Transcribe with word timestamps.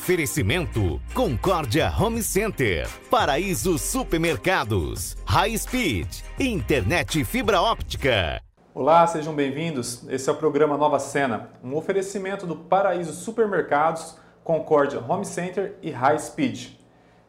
Oferecimento 0.00 0.98
Concórdia 1.12 1.92
Home 2.00 2.22
Center, 2.22 2.88
Paraíso 3.10 3.76
Supermercados, 3.78 5.14
High 5.26 5.58
Speed, 5.58 6.22
Internet 6.38 7.22
Fibra 7.22 7.60
Óptica. 7.60 8.40
Olá, 8.72 9.06
sejam 9.06 9.34
bem-vindos. 9.34 10.02
Esse 10.08 10.30
é 10.30 10.32
o 10.32 10.36
programa 10.36 10.78
Nova 10.78 10.98
Cena, 10.98 11.50
um 11.62 11.76
oferecimento 11.76 12.46
do 12.46 12.56
Paraíso 12.56 13.12
Supermercados, 13.12 14.16
Concórdia 14.42 15.04
Home 15.06 15.26
Center 15.26 15.76
e 15.82 15.90
High 15.90 16.18
Speed. 16.18 16.70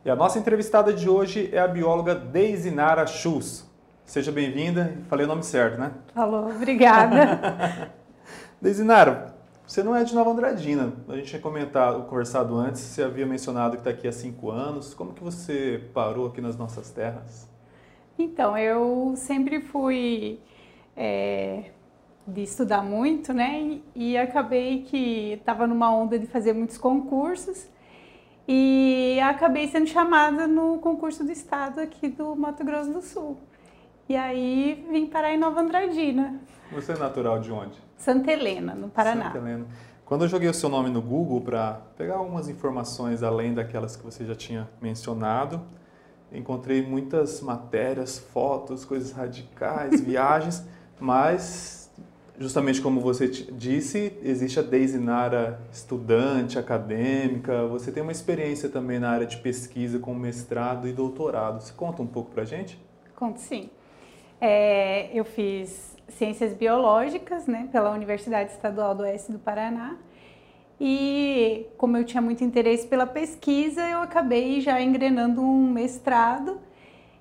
E 0.06 0.10
a 0.10 0.16
nossa 0.16 0.40
entrevistada 0.40 0.94
de 0.94 1.10
hoje 1.10 1.50
é 1.52 1.60
a 1.60 1.68
bióloga 1.68 2.16
Deise 2.16 2.72
Nara 2.72 3.06
Schultz. 3.06 3.70
Seja 4.06 4.32
bem-vinda, 4.32 4.96
falei 5.10 5.26
o 5.26 5.30
nome 5.30 5.44
certo, 5.44 5.78
né? 5.78 5.92
Falou, 6.16 6.50
obrigada. 6.50 7.92
Deise 8.62 8.84
Nara, 8.86 9.31
você 9.72 9.82
não 9.84 9.96
é 9.96 10.04
de 10.04 10.14
Nova 10.14 10.32
Andradina. 10.32 10.92
A 11.08 11.16
gente 11.16 11.28
tinha 11.30 11.42
comentado, 11.42 12.04
conversado 12.04 12.58
antes, 12.58 12.82
você 12.82 13.04
havia 13.04 13.26
mencionado 13.26 13.78
que 13.78 13.80
está 13.80 13.90
aqui 13.90 14.06
há 14.06 14.12
cinco 14.12 14.52
anos. 14.52 14.94
Como 14.94 15.14
que 15.14 15.24
você 15.24 15.82
parou 15.94 16.28
aqui 16.28 16.42
nas 16.42 16.58
nossas 16.58 16.90
terras? 16.90 17.50
Então, 18.20 18.58
eu 18.58 19.14
sempre 19.16 19.62
fui 19.62 20.42
é, 20.94 21.72
de 22.28 22.44
estudar 22.44 22.84
muito, 22.84 23.34
né? 23.34 23.62
E, 23.62 23.84
e 23.96 24.18
acabei 24.18 24.82
que 24.82 25.38
estava 25.40 25.66
numa 25.66 25.90
onda 25.90 26.20
de 26.20 26.28
fazer 26.28 26.52
muitos 26.52 26.78
concursos 26.78 27.66
e 28.46 29.22
acabei 29.24 29.70
sendo 29.70 29.88
chamada 29.88 30.48
no 30.48 30.80
concurso 30.80 31.24
do 31.24 31.32
estado 31.32 31.80
aqui 31.80 32.10
do 32.10 32.36
Mato 32.36 32.66
Grosso 32.66 32.92
do 32.92 33.02
Sul. 33.02 33.38
E 34.10 34.18
aí 34.18 34.86
vim 34.92 35.06
parar 35.06 35.34
em 35.34 35.38
Nova 35.38 35.62
Andradina. 35.62 36.42
Você 36.74 36.92
é 36.92 36.98
natural 36.98 37.40
de 37.40 37.54
onde? 37.54 37.91
Santa 38.02 38.32
Helena, 38.32 38.74
no 38.74 38.90
Paraná. 38.90 39.26
Santa 39.26 39.38
Helena. 39.38 39.66
Quando 40.04 40.26
eu 40.26 40.28
joguei 40.28 40.50
o 40.50 40.54
seu 40.54 40.70
nome 40.70 40.90
no 40.90 41.02
Google 41.02 41.40
para 41.40 41.82
pegar 41.96 42.16
algumas 42.16 42.50
informações 42.50 43.22
além 43.22 43.54
daquelas 43.54 43.96
que 43.96 44.04
você 44.04 44.26
já 44.26 44.36
tinha 44.36 44.68
mencionado, 44.82 45.62
encontrei 46.34 46.82
muitas 46.82 47.42
matérias, 47.42 48.18
fotos, 48.18 48.84
coisas 48.84 49.12
radicais, 49.12 50.02
viagens, 50.04 50.66
mas 51.00 51.92
justamente 52.40 52.82
como 52.82 53.00
você 53.00 53.28
disse, 53.28 54.18
existe 54.24 54.60
a 54.60 54.64
Daisy 54.64 54.98
Nara 54.98 55.62
estudante, 55.72 56.58
acadêmica, 56.58 57.68
você 57.68 57.92
tem 57.92 58.02
uma 58.02 58.12
experiência 58.12 58.68
também 58.68 58.98
na 58.98 59.12
área 59.12 59.28
de 59.28 59.38
pesquisa 59.38 60.00
com 60.00 60.16
mestrado 60.16 60.88
e 60.88 60.92
doutorado. 60.92 61.62
Você 61.62 61.72
conta 61.74 62.02
um 62.02 62.08
pouco 62.08 62.32
para 62.32 62.44
gente? 62.46 62.84
Conto 63.16 63.40
sim. 63.40 63.70
É, 64.42 65.16
eu 65.16 65.24
fiz 65.24 65.96
Ciências 66.12 66.54
Biológicas, 66.54 67.48
né, 67.48 67.68
pela 67.72 67.92
Universidade 67.92 68.52
Estadual 68.52 68.96
do 68.96 69.04
Oeste 69.04 69.32
do 69.32 69.40
Paraná. 69.40 69.98
E 70.80 71.68
como 71.78 71.96
eu 71.96 72.04
tinha 72.04 72.22
muito 72.22 72.44
interesse 72.44 72.88
pela 72.88 73.06
pesquisa, 73.06 73.88
eu 73.88 74.02
acabei 74.02 74.62
já 74.62 74.82
engrenando 74.82 75.42
um 75.42 75.72
mestrado. 75.72 76.60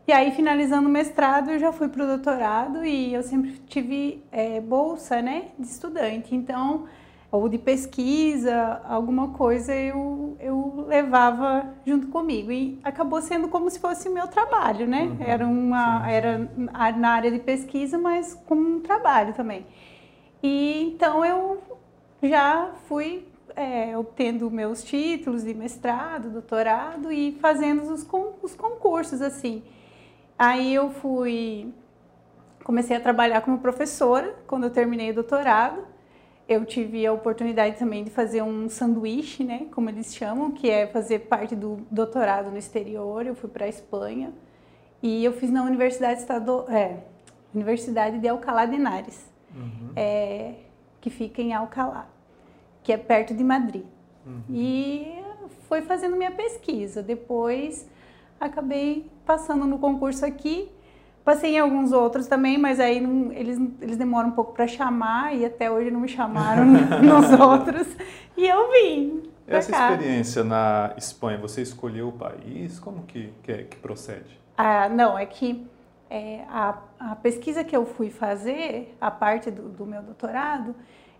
E 0.08 0.12
aí, 0.12 0.32
finalizando 0.32 0.88
o 0.88 0.90
mestrado, 0.90 1.50
eu 1.50 1.58
já 1.58 1.72
fui 1.72 1.88
para 1.88 2.02
o 2.02 2.06
doutorado 2.06 2.84
e 2.84 3.12
eu 3.12 3.22
sempre 3.22 3.52
tive 3.68 4.24
é, 4.32 4.60
bolsa 4.60 5.20
né, 5.20 5.48
de 5.58 5.66
estudante. 5.66 6.34
Então, 6.34 6.86
ou 7.32 7.48
de 7.48 7.58
pesquisa, 7.58 8.80
alguma 8.84 9.28
coisa 9.28 9.72
eu, 9.74 10.36
eu 10.40 10.84
levava 10.88 11.64
junto 11.86 12.08
comigo. 12.08 12.50
E 12.50 12.78
acabou 12.82 13.22
sendo 13.22 13.48
como 13.48 13.70
se 13.70 13.78
fosse 13.78 14.08
o 14.08 14.12
meu 14.12 14.26
trabalho, 14.26 14.86
né? 14.86 15.04
Uhum, 15.04 15.16
era 15.20 15.46
uma 15.46 16.04
sim. 16.04 16.10
era 16.10 16.50
na 16.96 17.10
área 17.10 17.30
de 17.30 17.38
pesquisa, 17.38 17.98
mas 17.98 18.34
como 18.46 18.76
um 18.76 18.80
trabalho 18.80 19.32
também. 19.34 19.64
E 20.42 20.92
então 20.92 21.24
eu 21.24 21.62
já 22.22 22.72
fui 22.88 23.24
é, 23.54 23.96
obtendo 23.96 24.50
meus 24.50 24.82
títulos 24.82 25.44
de 25.44 25.54
mestrado, 25.54 26.30
doutorado 26.30 27.12
e 27.12 27.38
fazendo 27.40 27.82
os, 27.82 28.06
os 28.42 28.54
concursos 28.56 29.22
assim. 29.22 29.62
Aí 30.36 30.74
eu 30.74 30.90
fui 30.90 31.72
comecei 32.64 32.96
a 32.96 33.00
trabalhar 33.00 33.40
como 33.40 33.58
professora 33.58 34.34
quando 34.46 34.64
eu 34.64 34.70
terminei 34.70 35.10
o 35.10 35.14
doutorado 35.14 35.89
eu 36.50 36.64
tive 36.64 37.06
a 37.06 37.12
oportunidade 37.12 37.78
também 37.78 38.02
de 38.02 38.10
fazer 38.10 38.42
um 38.42 38.68
sanduíche, 38.68 39.44
né, 39.44 39.68
como 39.70 39.88
eles 39.88 40.12
chamam, 40.12 40.50
que 40.50 40.68
é 40.68 40.84
fazer 40.84 41.20
parte 41.20 41.54
do 41.54 41.86
doutorado 41.88 42.50
no 42.50 42.58
exterior. 42.58 43.24
Eu 43.24 43.36
fui 43.36 43.48
para 43.48 43.66
a 43.66 43.68
Espanha 43.68 44.32
e 45.00 45.24
eu 45.24 45.32
fiz 45.32 45.48
na 45.48 45.62
Universidade 45.62 46.18
Estado, 46.18 46.64
é, 46.68 47.04
Universidade 47.54 48.18
de 48.18 48.26
Alcalá 48.26 48.66
de 48.66 48.74
Henares, 48.74 49.30
uhum. 49.54 49.92
é, 49.94 50.54
que 51.00 51.08
fica 51.08 51.40
em 51.40 51.52
Alcalá, 51.52 52.08
que 52.82 52.92
é 52.92 52.96
perto 52.96 53.32
de 53.32 53.44
Madrid. 53.44 53.84
Uhum. 54.26 54.42
E 54.50 55.22
foi 55.68 55.82
fazendo 55.82 56.16
minha 56.16 56.32
pesquisa. 56.32 57.00
Depois 57.00 57.88
acabei 58.40 59.08
passando 59.24 59.66
no 59.66 59.78
concurso 59.78 60.26
aqui 60.26 60.68
Passei 61.30 61.54
em 61.54 61.58
alguns 61.60 61.92
outros 61.92 62.26
também, 62.26 62.58
mas 62.58 62.80
aí 62.80 63.00
não, 63.00 63.30
eles, 63.30 63.56
eles 63.80 63.96
demoram 63.96 64.30
um 64.30 64.32
pouco 64.32 64.52
para 64.52 64.66
chamar 64.66 65.32
e 65.32 65.44
até 65.44 65.70
hoje 65.70 65.88
não 65.88 66.00
me 66.00 66.08
chamaram 66.08 66.64
nos 67.00 67.30
outros. 67.38 67.86
E 68.36 68.48
eu 68.48 68.68
vim. 68.72 69.30
Essa 69.46 69.70
cá. 69.70 69.92
experiência 69.92 70.42
na 70.42 70.92
Espanha, 70.98 71.38
você 71.38 71.62
escolheu 71.62 72.08
o 72.08 72.12
país? 72.12 72.80
Como 72.80 73.04
que, 73.04 73.32
que, 73.44 73.52
é, 73.52 73.62
que 73.62 73.76
procede? 73.76 74.40
Ah, 74.58 74.88
não, 74.88 75.16
é 75.16 75.24
que 75.24 75.64
é, 76.10 76.40
a, 76.48 76.78
a, 76.98 77.14
pesquisa 77.14 77.62
que 77.62 77.76
eu 77.76 77.86
fui 77.86 78.10
fazer, 78.10 78.96
a 79.00 79.08
parte 79.08 79.52
do, 79.52 79.68
do 79.68 79.86
meu 79.86 80.02
doutorado, 80.02 80.74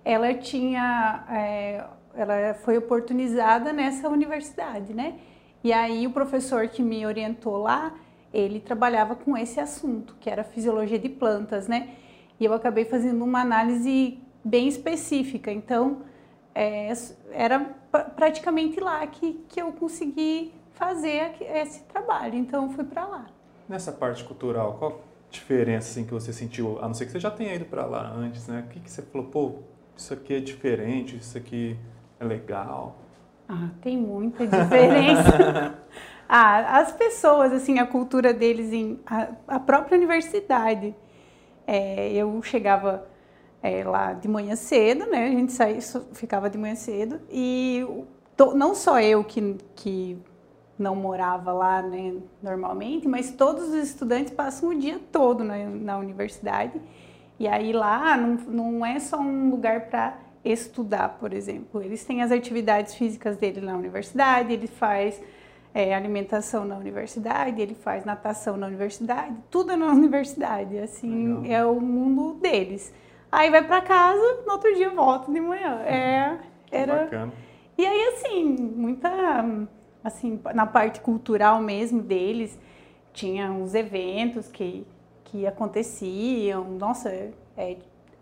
ela 0.04 0.34
tinha, 0.34 1.24
é, 1.30 1.84
ela 2.16 2.54
foi 2.54 2.76
oportunizada 2.76 3.72
nessa 3.72 4.08
universidade, 4.08 4.92
né? 4.92 5.20
E 5.62 5.72
aí 5.72 6.04
o 6.04 6.10
professor 6.10 6.66
que 6.66 6.82
me 6.82 7.06
orientou 7.06 7.58
lá, 7.58 7.94
ele 8.32 8.60
trabalhava 8.60 9.14
com 9.14 9.36
esse 9.36 9.58
assunto, 9.60 10.16
que 10.20 10.30
era 10.30 10.44
fisiologia 10.44 10.98
de 10.98 11.08
plantas, 11.08 11.66
né? 11.66 11.90
E 12.38 12.44
eu 12.44 12.52
acabei 12.52 12.84
fazendo 12.84 13.24
uma 13.24 13.40
análise 13.40 14.18
bem 14.44 14.68
específica. 14.68 15.50
Então, 15.50 16.02
é, 16.54 16.92
era 17.32 17.60
praticamente 18.16 18.80
lá 18.80 19.06
que, 19.06 19.44
que 19.48 19.60
eu 19.60 19.72
consegui 19.72 20.52
fazer 20.72 21.32
esse 21.40 21.82
trabalho. 21.84 22.34
Então, 22.34 22.70
fui 22.70 22.84
para 22.84 23.06
lá. 23.06 23.26
Nessa 23.68 23.92
parte 23.92 24.24
cultural, 24.24 24.76
qual 24.78 24.92
a 24.92 25.30
diferença 25.30 25.90
assim, 25.90 26.04
que 26.04 26.12
você 26.12 26.32
sentiu? 26.32 26.78
A 26.80 26.86
não 26.86 26.94
ser 26.94 27.06
que 27.06 27.12
você 27.12 27.20
já 27.20 27.30
tenha 27.30 27.54
ido 27.54 27.66
para 27.66 27.84
lá 27.84 28.10
antes, 28.10 28.48
né? 28.48 28.64
O 28.66 28.72
que, 28.72 28.80
que 28.80 28.90
você 28.90 29.02
falou? 29.02 29.26
Pô, 29.28 29.54
isso 29.96 30.14
aqui 30.14 30.34
é 30.34 30.40
diferente, 30.40 31.16
isso 31.16 31.36
aqui 31.36 31.76
é 32.18 32.24
legal. 32.24 32.96
Ah, 33.48 33.68
tem 33.82 33.96
muita 33.96 34.46
diferença. 34.46 35.74
Ah, 36.32 36.78
as 36.78 36.92
pessoas, 36.92 37.52
assim, 37.52 37.80
a 37.80 37.86
cultura 37.86 38.32
deles 38.32 38.72
em 38.72 39.00
a, 39.04 39.30
a 39.48 39.58
própria 39.58 39.98
universidade. 39.98 40.94
É, 41.66 42.12
eu 42.12 42.40
chegava 42.40 43.04
é, 43.60 43.82
lá 43.82 44.12
de 44.12 44.28
manhã 44.28 44.54
cedo, 44.54 45.06
né? 45.06 45.26
A 45.26 45.30
gente 45.30 45.52
saía, 45.52 45.80
ficava 46.12 46.48
de 46.48 46.56
manhã 46.56 46.76
cedo 46.76 47.20
e 47.28 47.84
to, 48.36 48.54
não 48.54 48.76
só 48.76 49.00
eu 49.00 49.24
que, 49.24 49.56
que 49.74 50.18
não 50.78 50.94
morava 50.94 51.52
lá, 51.52 51.82
né, 51.82 52.14
normalmente, 52.40 53.08
mas 53.08 53.32
todos 53.32 53.64
os 53.64 53.74
estudantes 53.74 54.32
passam 54.32 54.68
o 54.68 54.78
dia 54.78 55.00
todo 55.10 55.42
na, 55.42 55.58
na 55.66 55.98
universidade. 55.98 56.80
E 57.40 57.48
aí 57.48 57.72
lá 57.72 58.16
não, 58.16 58.36
não 58.36 58.86
é 58.86 59.00
só 59.00 59.18
um 59.18 59.50
lugar 59.50 59.88
para 59.88 60.16
estudar, 60.44 61.16
por 61.18 61.32
exemplo. 61.32 61.82
Eles 61.82 62.04
têm 62.04 62.22
as 62.22 62.30
atividades 62.30 62.94
físicas 62.94 63.36
dele 63.36 63.60
na 63.60 63.76
universidade, 63.76 64.52
ele 64.52 64.68
faz 64.68 65.20
é, 65.72 65.94
alimentação 65.94 66.64
na 66.64 66.76
universidade, 66.76 67.60
ele 67.60 67.74
faz 67.74 68.04
natação 68.04 68.56
na 68.56 68.66
universidade, 68.66 69.36
tudo 69.50 69.72
é 69.72 69.76
na 69.76 69.86
universidade, 69.92 70.78
assim, 70.78 71.40
Legal. 71.40 71.60
é 71.60 71.64
o 71.64 71.80
mundo 71.80 72.34
deles. 72.34 72.92
Aí 73.30 73.50
vai 73.50 73.64
para 73.64 73.80
casa, 73.80 74.42
no 74.46 74.52
outro 74.52 74.74
dia 74.74 74.90
volta 74.90 75.30
de 75.30 75.40
manhã. 75.40 75.80
É, 75.86 76.38
era 76.70 77.04
Bacana. 77.04 77.32
E 77.76 77.86
aí 77.86 78.14
assim, 78.14 78.44
muita 78.44 79.10
assim, 80.04 80.40
na 80.54 80.66
parte 80.66 81.00
cultural 81.00 81.60
mesmo 81.60 82.02
deles, 82.02 82.58
tinha 83.12 83.50
uns 83.50 83.74
eventos 83.74 84.48
que 84.48 84.86
que 85.30 85.46
aconteciam. 85.46 86.64
Nossa, 86.64 87.08
é, 87.56 87.76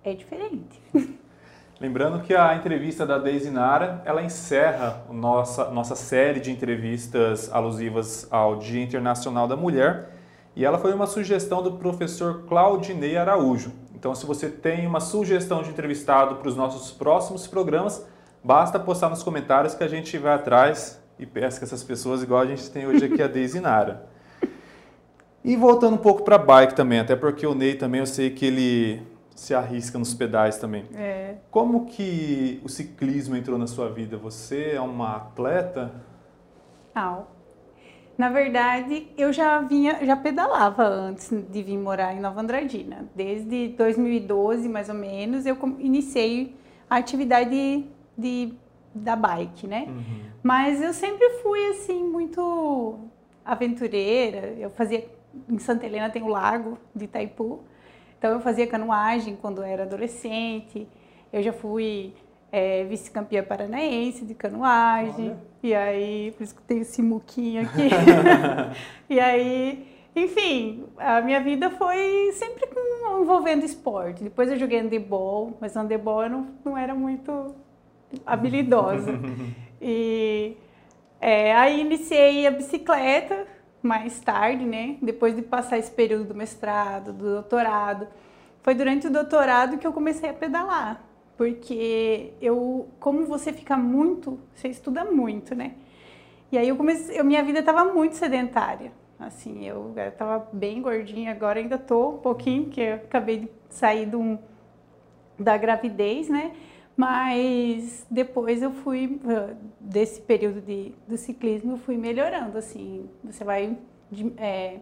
é 0.04 0.14
diferente. 0.14 0.80
Lembrando 1.80 2.20
que 2.20 2.34
a 2.34 2.56
entrevista 2.56 3.06
da 3.06 3.18
Deise 3.18 3.50
Nara, 3.50 4.02
ela 4.04 4.20
encerra 4.20 5.04
nossa, 5.12 5.70
nossa 5.70 5.94
série 5.94 6.40
de 6.40 6.50
entrevistas 6.50 7.48
alusivas 7.52 8.26
ao 8.32 8.56
Dia 8.56 8.82
Internacional 8.82 9.46
da 9.46 9.56
Mulher 9.56 10.10
e 10.56 10.64
ela 10.64 10.76
foi 10.76 10.92
uma 10.92 11.06
sugestão 11.06 11.62
do 11.62 11.74
professor 11.74 12.42
Claudinei 12.48 13.16
Araújo. 13.16 13.70
Então, 13.94 14.12
se 14.12 14.26
você 14.26 14.48
tem 14.48 14.88
uma 14.88 14.98
sugestão 14.98 15.62
de 15.62 15.70
entrevistado 15.70 16.34
para 16.34 16.48
os 16.48 16.56
nossos 16.56 16.90
próximos 16.90 17.46
programas, 17.46 18.04
basta 18.42 18.80
postar 18.80 19.08
nos 19.08 19.22
comentários 19.22 19.76
que 19.76 19.84
a 19.84 19.88
gente 19.88 20.18
vai 20.18 20.34
atrás 20.34 21.00
e 21.16 21.24
pesca 21.24 21.64
essas 21.64 21.84
pessoas 21.84 22.24
igual 22.24 22.40
a 22.40 22.46
gente 22.46 22.68
tem 22.72 22.88
hoje 22.88 23.04
aqui 23.04 23.22
a 23.22 23.26
Deise 23.28 23.60
Nara. 23.60 24.04
E 25.44 25.54
voltando 25.54 25.94
um 25.94 25.98
pouco 25.98 26.24
para 26.24 26.34
a 26.34 26.38
bike 26.38 26.74
também, 26.74 26.98
até 26.98 27.14
porque 27.14 27.46
o 27.46 27.54
Ney 27.54 27.76
também 27.76 28.00
eu 28.00 28.06
sei 28.06 28.30
que 28.30 28.46
ele 28.46 29.17
se 29.38 29.54
arrisca 29.54 29.96
nos 30.00 30.12
pedais 30.14 30.58
também. 30.58 30.84
É. 30.92 31.36
Como 31.48 31.86
que 31.86 32.60
o 32.64 32.68
ciclismo 32.68 33.36
entrou 33.36 33.56
na 33.56 33.68
sua 33.68 33.88
vida? 33.88 34.16
Você 34.16 34.72
é 34.74 34.80
uma 34.80 35.14
atleta? 35.14 35.92
Ah, 36.92 37.22
na 38.18 38.30
verdade, 38.30 39.06
eu 39.16 39.32
já 39.32 39.60
vinha, 39.60 40.04
já 40.04 40.16
pedalava 40.16 40.82
antes 40.82 41.30
de 41.30 41.62
vir 41.62 41.78
morar 41.78 42.12
em 42.16 42.20
Nova 42.20 42.40
Andradina. 42.40 43.08
Desde 43.14 43.68
2012, 43.68 44.68
mais 44.68 44.88
ou 44.88 44.96
menos, 44.96 45.46
eu 45.46 45.56
iniciei 45.78 46.56
a 46.90 46.96
atividade 46.96 47.86
de, 48.18 48.52
da 48.92 49.14
bike, 49.14 49.68
né? 49.68 49.84
Uhum. 49.86 50.20
Mas 50.42 50.82
eu 50.82 50.92
sempre 50.92 51.30
fui 51.44 51.64
assim 51.68 52.02
muito 52.02 52.98
aventureira. 53.44 54.48
Eu 54.58 54.70
fazia 54.70 55.08
em 55.48 55.58
Santa 55.58 55.86
Helena 55.86 56.10
tem 56.10 56.24
o 56.24 56.28
lago 56.28 56.76
de 56.92 57.04
Itaipu. 57.04 57.60
Então 58.18 58.32
eu 58.32 58.40
fazia 58.40 58.66
canoagem 58.66 59.36
quando 59.36 59.62
era 59.62 59.84
adolescente. 59.84 60.88
Eu 61.32 61.42
já 61.42 61.52
fui 61.52 62.12
é, 62.50 62.84
vice-campeã 62.84 63.42
paranaense 63.42 64.24
de 64.24 64.34
canoagem. 64.34 65.30
Olha. 65.30 65.48
E 65.62 65.74
aí, 65.74 66.32
por 66.36 66.42
isso 66.42 66.54
que 66.54 66.62
tem 66.62 66.80
esse 66.80 67.02
muquinho 67.02 67.62
aqui. 67.62 67.88
e 69.08 69.20
aí, 69.20 69.86
enfim, 70.14 70.84
a 70.96 71.20
minha 71.20 71.40
vida 71.40 71.70
foi 71.70 72.32
sempre 72.32 72.66
com, 72.66 73.22
envolvendo 73.22 73.64
esporte. 73.64 74.24
Depois 74.24 74.50
eu 74.50 74.58
joguei 74.58 74.80
handebol, 74.80 75.56
mas 75.60 75.76
handebol 75.76 76.24
eu 76.24 76.30
não, 76.30 76.48
não 76.64 76.78
era 76.78 76.94
muito 76.94 77.54
habilidosa. 78.26 79.12
e 79.80 80.56
é, 81.20 81.54
aí 81.54 81.80
iniciei 81.80 82.46
a 82.46 82.50
bicicleta 82.50 83.46
mais 83.88 84.20
tarde, 84.20 84.64
né? 84.64 84.96
Depois 85.00 85.34
de 85.34 85.40
passar 85.40 85.78
esse 85.78 85.90
período 85.90 86.24
do 86.26 86.34
mestrado, 86.34 87.12
do 87.12 87.24
doutorado. 87.32 88.06
Foi 88.62 88.74
durante 88.74 89.06
o 89.06 89.10
doutorado 89.10 89.78
que 89.78 89.86
eu 89.86 89.92
comecei 89.92 90.28
a 90.28 90.34
pedalar, 90.34 91.02
porque 91.36 92.34
eu, 92.40 92.88
como 93.00 93.24
você 93.24 93.52
fica 93.52 93.76
muito, 93.76 94.38
você 94.54 94.68
estuda 94.68 95.04
muito, 95.06 95.54
né? 95.54 95.72
E 96.52 96.58
aí 96.58 96.68
eu 96.68 96.76
comecei, 96.76 97.18
eu, 97.18 97.24
minha 97.24 97.42
vida 97.42 97.60
estava 97.60 97.84
muito 97.84 98.14
sedentária. 98.14 98.92
Assim, 99.18 99.66
eu 99.66 99.94
estava 99.96 100.48
bem 100.52 100.80
gordinha, 100.80 101.32
agora 101.32 101.58
ainda 101.58 101.78
tô 101.78 102.10
um 102.10 102.18
pouquinho, 102.18 102.64
porque 102.64 102.80
eu 102.80 102.94
acabei 102.96 103.38
de 103.40 103.50
sair 103.70 104.06
de 104.06 104.16
um, 104.16 104.38
da 105.38 105.56
gravidez, 105.56 106.28
né? 106.28 106.52
Mas 106.98 108.04
depois 108.10 108.60
eu 108.60 108.72
fui, 108.72 109.20
desse 109.78 110.20
período 110.20 110.60
de, 110.60 110.92
do 111.06 111.16
ciclismo, 111.16 111.74
eu 111.74 111.76
fui 111.76 111.96
melhorando, 111.96 112.58
assim, 112.58 113.08
você 113.22 113.44
vai 113.44 113.78
é, 114.36 114.80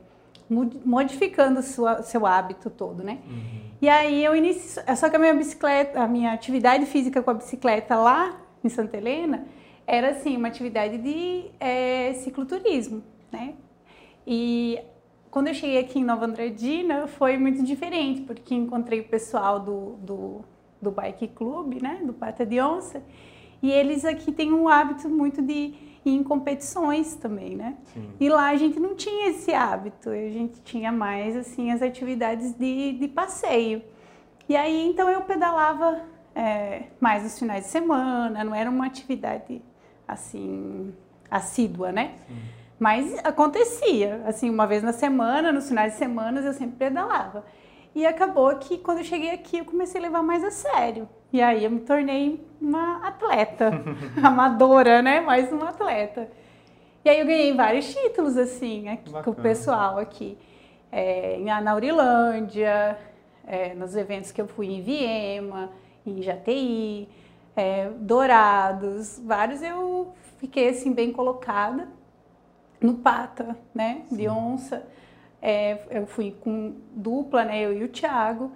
modificando 0.48 1.62
sua, 1.62 2.00
seu 2.02 2.24
hábito 2.24 2.70
todo, 2.70 3.04
né? 3.04 3.18
Uhum. 3.26 3.60
E 3.82 3.88
aí 3.90 4.24
eu 4.24 4.34
iniciei, 4.34 4.96
só 4.96 5.10
que 5.10 5.16
a 5.16 5.18
minha 5.18 5.34
bicicleta, 5.34 6.00
a 6.00 6.08
minha 6.08 6.32
atividade 6.32 6.86
física 6.86 7.22
com 7.22 7.32
a 7.32 7.34
bicicleta 7.34 7.94
lá 7.96 8.40
em 8.64 8.70
Santa 8.70 8.96
Helena 8.96 9.44
era, 9.86 10.12
assim, 10.12 10.38
uma 10.38 10.48
atividade 10.48 10.96
de 10.96 11.50
é, 11.60 12.14
cicloturismo, 12.14 13.02
né? 13.30 13.56
E 14.26 14.80
quando 15.30 15.48
eu 15.48 15.54
cheguei 15.54 15.80
aqui 15.80 15.98
em 15.98 16.04
Nova 16.04 16.24
Andradina 16.24 17.06
foi 17.06 17.36
muito 17.36 17.62
diferente, 17.62 18.22
porque 18.22 18.54
encontrei 18.54 19.00
o 19.00 19.04
pessoal 19.04 19.60
do, 19.60 19.96
do 19.96 20.44
do 20.81 20.90
Bike 20.90 21.28
Club, 21.28 21.81
né, 21.82 22.00
do 22.05 22.12
Pata 22.12 22.44
de 22.44 22.61
Onça, 22.61 23.02
e 23.62 23.70
eles 23.70 24.05
aqui 24.05 24.32
têm 24.32 24.52
um 24.52 24.69
hábito 24.69 25.08
muito 25.08 25.43
de 25.43 25.75
ir 26.05 26.14
em 26.14 26.23
competições 26.23 27.17
também, 27.17 27.56
né? 27.56 27.76
Sim. 27.93 28.11
E 28.20 28.28
lá 28.28 28.50
a 28.50 28.56
gente 28.56 28.78
não 28.78 28.94
tinha 28.94 29.31
esse 29.31 29.52
hábito, 29.52 30.11
a 30.11 30.31
gente 30.31 30.61
tinha 30.62 30.93
mais 30.93 31.37
assim 31.37 31.73
as 31.73 31.82
atividades 31.82 32.55
de, 32.55 32.93
de 32.93 33.08
passeio. 33.08 33.82
E 34.49 34.55
aí 34.55 34.88
então 34.88 35.11
eu 35.11 35.23
pedalava 35.23 36.00
é, 36.34 36.84
mais 37.00 37.23
nos 37.25 37.38
finais 37.38 37.64
de 37.64 37.70
semana, 37.70 38.44
não 38.44 38.55
era 38.55 38.70
uma 38.70 38.87
atividade 38.87 39.61
assim 40.06 40.94
assídua, 41.31 41.90
né? 41.90 42.14
Sim. 42.28 42.34
Mas 42.78 43.19
acontecia, 43.25 44.23
assim, 44.26 44.50
uma 44.50 44.67
vez 44.67 44.82
na 44.82 44.93
semana, 44.93 45.50
nos 45.50 45.67
finais 45.67 45.94
de 45.94 45.99
semana 45.99 46.40
eu 46.40 46.52
sempre 46.52 46.76
pedalava. 46.76 47.44
E 47.96 48.04
acabou 48.04 48.54
que 48.56 48.76
quando 48.76 48.98
eu 48.98 49.04
cheguei 49.04 49.31
aqui 49.31 49.56
eu 49.56 49.64
comecei 49.64 49.98
a 49.98 50.02
levar 50.02 50.22
mais 50.22 50.44
a 50.44 50.50
sério. 50.50 51.08
E 51.32 51.40
aí 51.40 51.64
eu 51.64 51.70
me 51.70 51.81
tornei 51.81 52.46
uma 52.60 52.98
atleta, 52.98 53.70
amadora, 54.22 55.00
né? 55.00 55.22
Mais 55.22 55.50
uma 55.50 55.70
atleta. 55.70 56.28
E 57.02 57.08
aí 57.08 57.20
eu 57.20 57.26
ganhei 57.26 57.54
vários 57.54 57.94
títulos, 57.94 58.37
assim, 58.37 58.87
aqui, 58.90 59.10
com 59.10 59.31
o 59.31 59.34
pessoal 59.34 59.96
aqui. 59.96 60.37
É, 60.93 61.38
na 61.38 61.70
Aurilândia, 61.70 62.98
é, 63.46 63.72
nos 63.72 63.96
eventos 63.96 64.31
que 64.31 64.42
eu 64.42 64.46
fui 64.46 64.66
em 64.66 64.82
Viema, 64.82 65.70
em 66.04 66.20
Jati, 66.20 67.08
é, 67.56 67.88
Dourados, 67.96 69.19
vários 69.25 69.62
eu 69.62 70.12
fiquei, 70.37 70.69
assim, 70.69 70.92
bem 70.92 71.10
colocada. 71.10 71.88
No 72.78 72.99
Pata, 72.99 73.56
né? 73.75 74.02
De 74.10 74.16
Sim. 74.25 74.28
onça. 74.28 74.87
É, 75.48 75.78
eu 75.93 76.06
fui 76.08 76.34
com 76.40 76.75
dupla, 76.93 77.44
né, 77.44 77.64
eu 77.64 77.72
e 77.72 77.84
o 77.84 77.88
Thiago, 77.88 78.50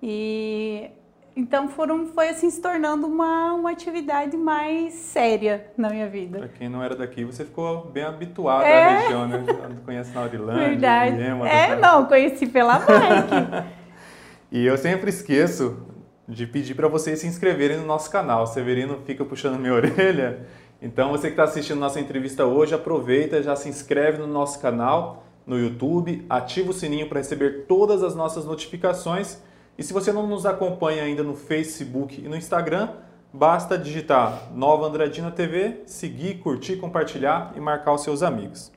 e 0.00 0.88
então 1.34 1.68
foram, 1.68 2.06
foi 2.06 2.28
assim 2.28 2.48
se 2.48 2.62
tornando 2.62 3.04
uma, 3.08 3.52
uma 3.54 3.72
atividade 3.72 4.36
mais 4.36 4.94
séria 4.94 5.66
na 5.76 5.90
minha 5.90 6.08
vida. 6.08 6.38
Para 6.38 6.48
quem 6.48 6.68
não 6.68 6.80
era 6.80 6.94
daqui, 6.94 7.24
você 7.24 7.44
ficou 7.44 7.86
bem 7.86 8.04
habituado 8.04 8.64
É. 8.64 8.84
à 8.84 8.98
região, 9.00 9.26
né? 9.26 9.44
Conhece 9.84 10.14
na 10.14 10.20
Aurilândia, 10.20 10.68
Verdade. 10.68 11.16
Viema, 11.16 11.48
É, 11.48 11.74
não, 11.74 12.06
conheci 12.06 12.46
pela 12.46 12.78
bike. 12.78 13.66
E 14.52 14.64
eu 14.64 14.76
sempre 14.78 15.10
esqueço 15.10 15.84
de 16.28 16.46
pedir 16.46 16.76
para 16.76 16.86
vocês 16.86 17.18
se 17.18 17.26
inscreverem 17.26 17.78
no 17.78 17.84
nosso 17.86 18.08
canal. 18.08 18.44
O 18.44 18.46
Severino 18.46 19.00
fica 19.04 19.24
puxando 19.24 19.58
minha 19.58 19.74
orelha. 19.74 20.46
Então, 20.80 21.10
você 21.10 21.26
que 21.26 21.32
está 21.32 21.42
assistindo 21.42 21.80
nossa 21.80 21.98
entrevista 21.98 22.46
hoje, 22.46 22.72
aproveita, 22.72 23.42
já 23.42 23.56
se 23.56 23.68
inscreve 23.68 24.18
no 24.18 24.28
nosso 24.28 24.60
canal 24.60 25.25
no 25.46 25.58
YouTube, 25.58 26.26
ativa 26.28 26.70
o 26.70 26.74
sininho 26.74 27.08
para 27.08 27.20
receber 27.20 27.66
todas 27.66 28.02
as 28.02 28.14
nossas 28.14 28.44
notificações. 28.44 29.40
E 29.78 29.82
se 29.82 29.92
você 29.92 30.12
não 30.12 30.26
nos 30.26 30.44
acompanha 30.44 31.04
ainda 31.04 31.22
no 31.22 31.34
Facebook 31.34 32.20
e 32.20 32.28
no 32.28 32.36
Instagram, 32.36 32.94
basta 33.32 33.78
digitar 33.78 34.50
Nova 34.52 34.86
Andradina 34.86 35.30
TV, 35.30 35.82
seguir, 35.86 36.38
curtir, 36.38 36.76
compartilhar 36.76 37.52
e 37.54 37.60
marcar 37.60 37.92
os 37.92 38.02
seus 38.02 38.22
amigos. 38.22 38.72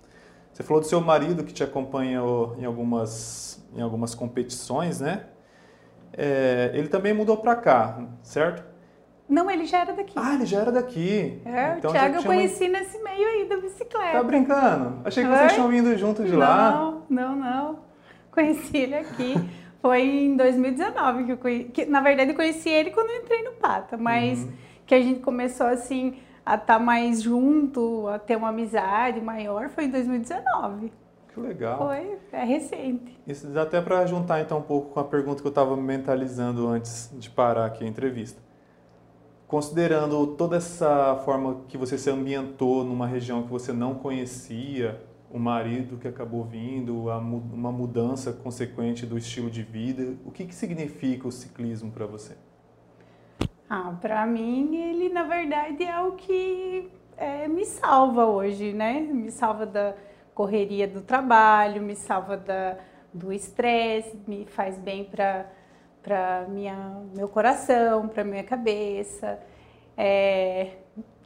Você 0.53 0.62
falou 0.62 0.82
do 0.82 0.88
seu 0.88 1.01
marido 1.01 1.43
que 1.43 1.53
te 1.53 1.63
acompanhou 1.63 2.55
em 2.60 2.65
algumas, 2.65 3.65
em 3.75 3.82
algumas 3.82 4.13
competições, 4.13 5.00
né? 5.00 5.25
É, 6.13 6.72
ele 6.74 6.88
também 6.88 7.13
mudou 7.13 7.38
para 7.38 7.55
cá, 7.55 8.08
certo? 8.22 8.63
Não, 9.29 9.50
ele 9.50 9.65
já 9.65 9.81
era 9.81 9.93
daqui. 9.93 10.13
Ah, 10.15 10.33
ele 10.33 10.45
já 10.45 10.59
era 10.62 10.71
daqui. 10.71 11.39
é, 11.45 11.75
Então 11.77 11.91
o 11.91 11.93
Thiago 11.93 12.15
eu 12.15 12.24
conheci 12.24 12.67
nesse 12.67 12.98
meio 13.03 13.27
aí 13.27 13.48
da 13.48 13.57
bicicleta. 13.57 14.12
Tá 14.13 14.24
brincando? 14.24 15.01
Achei 15.05 15.24
que 15.24 15.29
Oi? 15.29 15.38
vocês 15.38 15.53
tinham 15.53 15.67
vindo 15.69 15.95
junto 15.98 16.24
de 16.24 16.36
lá. 16.36 16.71
Não, 16.71 17.03
não, 17.09 17.36
não. 17.36 17.79
Conheci 18.33 18.75
ele 18.77 18.95
aqui. 18.95 19.36
Foi 19.81 20.01
em 20.01 20.36
2019 20.36 21.24
que 21.25 21.31
eu 21.33 21.38
conheci. 21.38 21.69
Que, 21.69 21.86
na 21.86 22.01
verdade, 22.01 22.31
eu 22.31 22.36
conheci 22.36 22.69
ele 22.69 22.89
quando 22.91 23.09
eu 23.12 23.21
entrei 23.21 23.43
no 23.43 23.51
Pata, 23.51 23.95
mas 23.98 24.39
Uhum. 24.43 24.51
que 24.86 24.95
a 24.95 25.01
gente 25.01 25.19
começou 25.21 25.67
assim 25.67 26.17
a 26.45 26.55
estar 26.55 26.79
mais 26.79 27.21
junto, 27.21 28.07
a 28.07 28.17
ter 28.17 28.36
uma 28.36 28.50
amizade 28.50 29.21
maior, 29.21 29.69
foi 29.69 29.86
em 29.86 29.89
2019. 29.89 30.91
Que 31.33 31.39
legal. 31.39 31.77
Foi, 31.77 32.17
é 32.31 32.43
recente. 32.43 33.15
Isso 33.27 33.48
dá 33.48 33.62
até 33.62 33.79
para 33.79 34.03
juntar 34.07 34.41
então 34.41 34.57
um 34.57 34.63
pouco 34.63 34.89
com 34.91 35.00
a 35.00 35.03
pergunta 35.03 35.41
que 35.41 35.48
eu 35.48 35.51
estava 35.51 35.77
mentalizando 35.77 36.67
antes 36.67 37.12
de 37.13 37.29
parar 37.29 37.65
aqui 37.67 37.86
a 37.86 37.88
entrevista. 37.88 38.41
Considerando 39.50 40.27
toda 40.36 40.58
essa 40.58 41.15
forma 41.25 41.62
que 41.68 41.75
você 41.75 41.98
se 41.98 42.08
ambientou 42.08 42.84
numa 42.84 43.08
região 43.08 43.41
que 43.41 43.50
você 43.50 43.74
não 43.74 43.96
conhecia, 43.96 45.01
o 45.27 45.39
marido 45.39 45.98
que 45.98 46.08
acabou 46.08 46.44
vindo, 46.44 47.08
uma 47.08 47.72
mudança 47.72 48.32
consequente 48.32 49.08
do 49.08 49.18
estilo 49.18 49.50
de 49.50 49.63
vida, 49.63 50.15
o 50.24 50.29
que, 50.29 50.46
que 50.46 50.53
significa 50.53 51.27
o 51.27 51.32
ciclismo 51.32 51.89
para 51.89 52.06
você? 52.06 52.38
Ah, 53.68 53.98
para 54.00 54.24
mim, 54.27 54.75
ele 54.75 55.10
na 55.10 55.24
verdade 55.24 55.84
é 55.84 56.00
o 56.00 56.12
que 56.12 56.88
é, 57.18 57.48
me 57.48 57.65
salva 57.65 58.27
hoje, 58.27 58.72
né? 58.72 59.01
Me 59.01 59.32
salva 59.32 59.65
da 59.65 59.96
correria 60.36 60.88
do 60.88 61.01
trabalho, 61.01 61.82
me 61.82 61.96
salva 61.96 62.38
da, 62.38 62.77
do 63.12 63.34
estresse, 63.34 64.15
me 64.27 64.46
faz 64.46 64.77
bem 64.77 65.06
para 65.06 65.51
para 66.03 66.46
minha 66.50 67.01
meu 67.15 67.27
coração, 67.27 68.08
para 68.08 68.24
minha 68.24 68.44
cabeça. 68.44 69.39
É, 69.98 70.72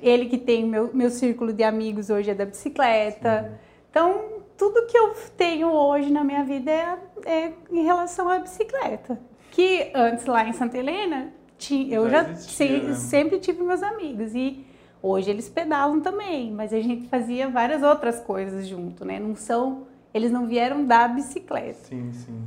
ele 0.01 0.25
que 0.27 0.37
tem 0.37 0.65
meu 0.65 0.89
meu 0.93 1.09
círculo 1.09 1.53
de 1.53 1.63
amigos 1.63 2.09
hoje 2.09 2.31
é 2.31 2.33
da 2.35 2.45
bicicleta. 2.45 3.59
Então 3.89 4.41
tudo 4.57 4.85
que 4.87 4.97
eu 4.97 5.13
tenho 5.37 5.67
hoje 5.71 6.11
na 6.11 6.23
minha 6.23 6.43
vida 6.43 6.71
é, 6.71 6.97
é 7.25 7.53
em 7.71 7.83
relação 7.83 8.27
à 8.29 8.39
bicicleta. 8.39 9.19
Que 9.51 9.91
antes 9.93 10.25
lá 10.25 10.47
em 10.47 10.53
Santa 10.53 10.77
Helena 10.77 11.31
tinha, 11.57 11.95
eu 11.95 12.09
Já 12.09 12.23
já, 12.23 12.29
existia, 12.31 12.79
se- 12.79 12.87
né? 12.87 12.93
sempre 12.95 13.39
tive 13.39 13.61
meus 13.63 13.83
amigos 13.83 14.33
e 14.33 14.65
hoje 15.01 15.29
eles 15.29 15.47
pedalam 15.49 15.99
também, 16.01 16.51
mas 16.51 16.73
a 16.73 16.79
gente 16.79 17.07
fazia 17.07 17.47
várias 17.47 17.83
outras 17.83 18.19
coisas 18.19 18.67
junto, 18.67 19.05
né? 19.05 19.19
Não 19.19 19.35
são, 19.35 19.85
eles 20.13 20.31
não 20.31 20.47
vieram 20.47 20.83
da 20.85 21.07
bicicleta. 21.07 21.79
Sim, 21.85 22.11
sim. 22.13 22.41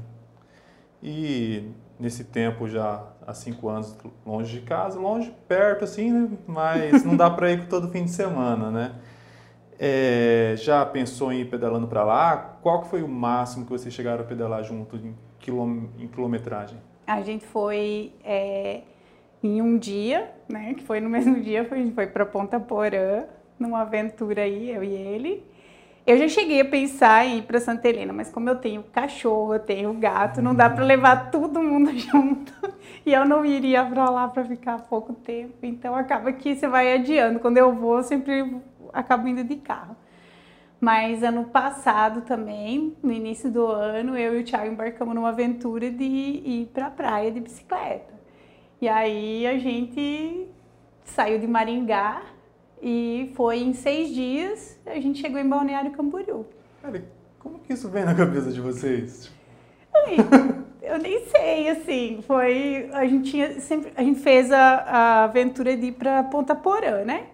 E 1.03 1.69
nesse 1.99 2.25
tempo 2.25 2.69
já 2.69 3.05
há 3.27 3.33
cinco 3.33 3.69
anos 3.69 3.97
longe 4.25 4.61
de 4.61 4.67
casa, 4.67 4.99
longe, 4.99 5.33
perto 5.49 5.85
assim, 5.85 6.13
né? 6.13 6.31
Mas 6.47 7.05
não 7.05 7.17
dá 7.17 7.31
para 7.31 7.53
ir 7.53 7.69
todo 7.69 7.89
fim 7.89 8.05
de 8.05 8.11
semana, 8.11 8.71
né? 8.71 8.95
É, 9.79 10.55
já 10.57 10.85
pensou 10.87 11.33
em 11.33 11.41
ir 11.41 11.51
pedalando 11.51 11.87
para 11.87 12.03
lá? 12.03 12.59
Qual 12.63 12.83
que 12.83 12.89
foi 12.89 13.03
o 13.03 13.09
máximo 13.09 13.65
que 13.65 13.71
vocês 13.71 13.93
chegaram 13.93 14.23
a 14.23 14.27
pedalar 14.27 14.63
junto 14.65 14.97
em, 14.97 15.15
quilom 15.39 15.89
em 15.99 16.09
quilometragem? 16.09 16.79
A 17.07 17.21
gente 17.23 17.45
foi 17.45 18.13
é, 18.25 18.83
em 19.43 19.61
um 19.61 19.79
dia, 19.79 20.31
né? 20.49 20.75
Que 20.75 20.83
foi 20.83 21.01
no 21.01 21.09
mesmo 21.09 21.39
dia, 21.41 21.67
a 21.71 21.77
gente 21.77 21.95
foi 21.95 22.07
para 22.07 22.25
Ponta 22.25 22.59
Porã, 22.59 23.25
numa 23.59 23.83
aventura 23.83 24.43
aí, 24.43 24.71
eu 24.71 24.83
e 24.83 24.93
ele. 24.93 25.56
Eu 26.07 26.17
já 26.19 26.29
cheguei 26.29 26.61
a 26.61 26.65
pensar 26.65 27.27
em 27.27 27.39
ir 27.39 27.43
para 27.43 27.59
Santa 27.59 27.89
Helena, 27.89 28.13
mas 28.13 28.31
como 28.31 28.49
eu 28.49 28.55
tenho 28.55 28.85
cachorro, 28.85 29.55
eu 29.55 29.59
tenho 29.59 29.93
gato, 29.95 30.41
não 30.41 30.55
dá 30.55 30.71
para 30.71 30.85
levar 30.85 31.33
todo 31.33 31.61
mundo 31.61 31.91
junto. 31.99 32.53
E 33.05 33.13
eu 33.13 33.25
não 33.25 33.45
iria 33.45 33.85
para 33.85 34.09
lá 34.09 34.29
para 34.29 34.45
ficar 34.45 34.79
pouco 34.83 35.13
tempo. 35.13 35.55
Então 35.65 35.97
acaba 35.97 36.33
que 36.33 36.55
você 36.55 36.69
vai 36.69 36.93
adiando. 36.95 37.41
Quando 37.41 37.59
eu 37.59 37.75
vou, 37.75 37.97
eu 37.97 38.03
sempre 38.05 38.57
acabo 38.93 39.27
indo 39.27 39.43
de 39.43 39.57
carro. 39.57 39.97
Mas 40.81 41.25
ano 41.25 41.47
passado 41.47 42.21
também, 42.21 42.97
no 43.03 43.11
início 43.11 43.51
do 43.51 43.67
ano, 43.67 44.17
eu 44.17 44.39
e 44.39 44.43
o 44.43 44.45
Thiago 44.45 44.71
embarcamos 44.71 45.13
numa 45.13 45.31
aventura 45.31 45.91
de 45.91 46.05
ir 46.05 46.71
para 46.73 46.87
a 46.87 46.91
praia 46.91 47.33
de 47.33 47.41
bicicleta. 47.41 48.15
E 48.81 48.89
aí 48.89 49.45
a 49.45 49.59
gente 49.59 50.47
saiu 51.05 51.41
de 51.41 51.49
Maringá 51.49 52.23
e 52.83 53.33
foi 53.35 53.59
em 53.59 53.73
seis 53.73 54.15
dias, 54.15 54.79
a 54.87 54.99
gente 55.01 55.21
chegou 55.21 55.41
em 55.41 55.49
Balneário 55.49 55.91
Camboriú. 55.93 56.47
Cara, 56.83 57.05
como 57.39 57.59
que 57.59 57.73
isso 57.73 57.89
vem 57.89 58.05
na 58.05 58.15
cabeça 58.15 58.51
de 58.53 58.61
vocês? 58.61 59.31
eu 60.83 60.99
nem 60.99 61.25
sei, 61.27 61.69
assim, 61.69 62.23
foi, 62.27 62.89
a 62.93 63.07
gente 63.07 63.31
tinha 63.31 63.61
sempre, 63.61 63.93
a 63.97 64.03
gente 64.03 64.21
fez 64.21 64.53
a, 64.53 64.59
a 64.59 65.25
aventura 65.25 65.77
de 65.77 65.87
ir 65.87 65.93
para 65.93 66.23
Ponta 66.25 66.55
Porã, 66.55 67.05
né? 67.05 67.27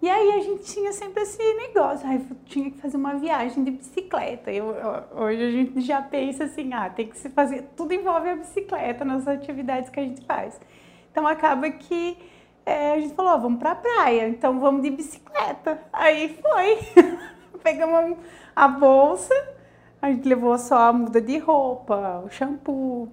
E 0.00 0.10
aí 0.10 0.32
a 0.32 0.40
gente 0.40 0.64
tinha 0.64 0.92
sempre 0.92 1.22
esse 1.22 1.38
negócio, 1.54 2.08
aí 2.08 2.20
tinha 2.44 2.70
que 2.72 2.78
fazer 2.78 2.96
uma 2.96 3.14
viagem 3.14 3.62
de 3.62 3.70
bicicleta. 3.70 4.50
Eu, 4.50 4.74
hoje 5.14 5.42
a 5.42 5.50
gente 5.52 5.80
já 5.80 6.02
pensa 6.02 6.44
assim, 6.44 6.72
ah, 6.72 6.90
tem 6.90 7.06
que 7.06 7.16
se 7.16 7.28
fazer, 7.30 7.68
tudo 7.76 7.94
envolve 7.94 8.28
a 8.28 8.34
bicicleta 8.34 9.04
nas 9.04 9.28
atividades 9.28 9.90
que 9.90 10.00
a 10.00 10.02
gente 10.02 10.26
faz. 10.26 10.60
Então 11.12 11.24
acaba 11.24 11.70
que 11.70 12.18
é, 12.64 12.92
a 12.92 13.00
gente 13.00 13.14
falou, 13.14 13.40
vamos 13.40 13.58
pra 13.58 13.74
praia, 13.74 14.28
então 14.28 14.60
vamos 14.60 14.82
de 14.82 14.90
bicicleta. 14.90 15.78
Aí 15.92 16.38
foi. 16.40 16.78
Pegamos 17.62 18.18
a 18.54 18.68
bolsa, 18.68 19.34
a 20.00 20.10
gente 20.10 20.28
levou 20.28 20.56
só 20.58 20.88
a 20.88 20.92
muda 20.92 21.20
de 21.20 21.38
roupa, 21.38 22.22
o 22.24 22.30
shampoo. 22.30 23.08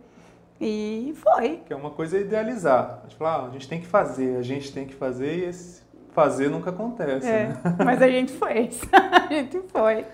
E 0.61 1.13
foi. 1.15 1.61
Que 1.65 1.73
é 1.73 1.75
uma 1.75 1.91
coisa 1.91 2.17
idealizar. 2.19 2.99
A 2.99 3.07
gente 3.07 3.15
fala, 3.15 3.45
ah, 3.45 3.47
a 3.47 3.49
gente 3.51 3.67
tem 3.67 3.79
que 3.79 3.87
fazer, 3.87 4.37
a 4.37 4.41
gente 4.41 4.73
tem 4.73 4.85
que 4.85 4.93
fazer 4.93 5.37
e 5.37 5.45
esse 5.45 5.83
fazer 6.11 6.49
nunca 6.49 6.69
acontece. 6.69 7.27
É, 7.27 7.47
né? 7.47 7.61
Mas 7.85 8.01
a 8.01 8.07
gente 8.09 8.33
fez. 8.33 8.81
a 8.91 9.33
gente 9.33 9.59
foi. 9.69 10.05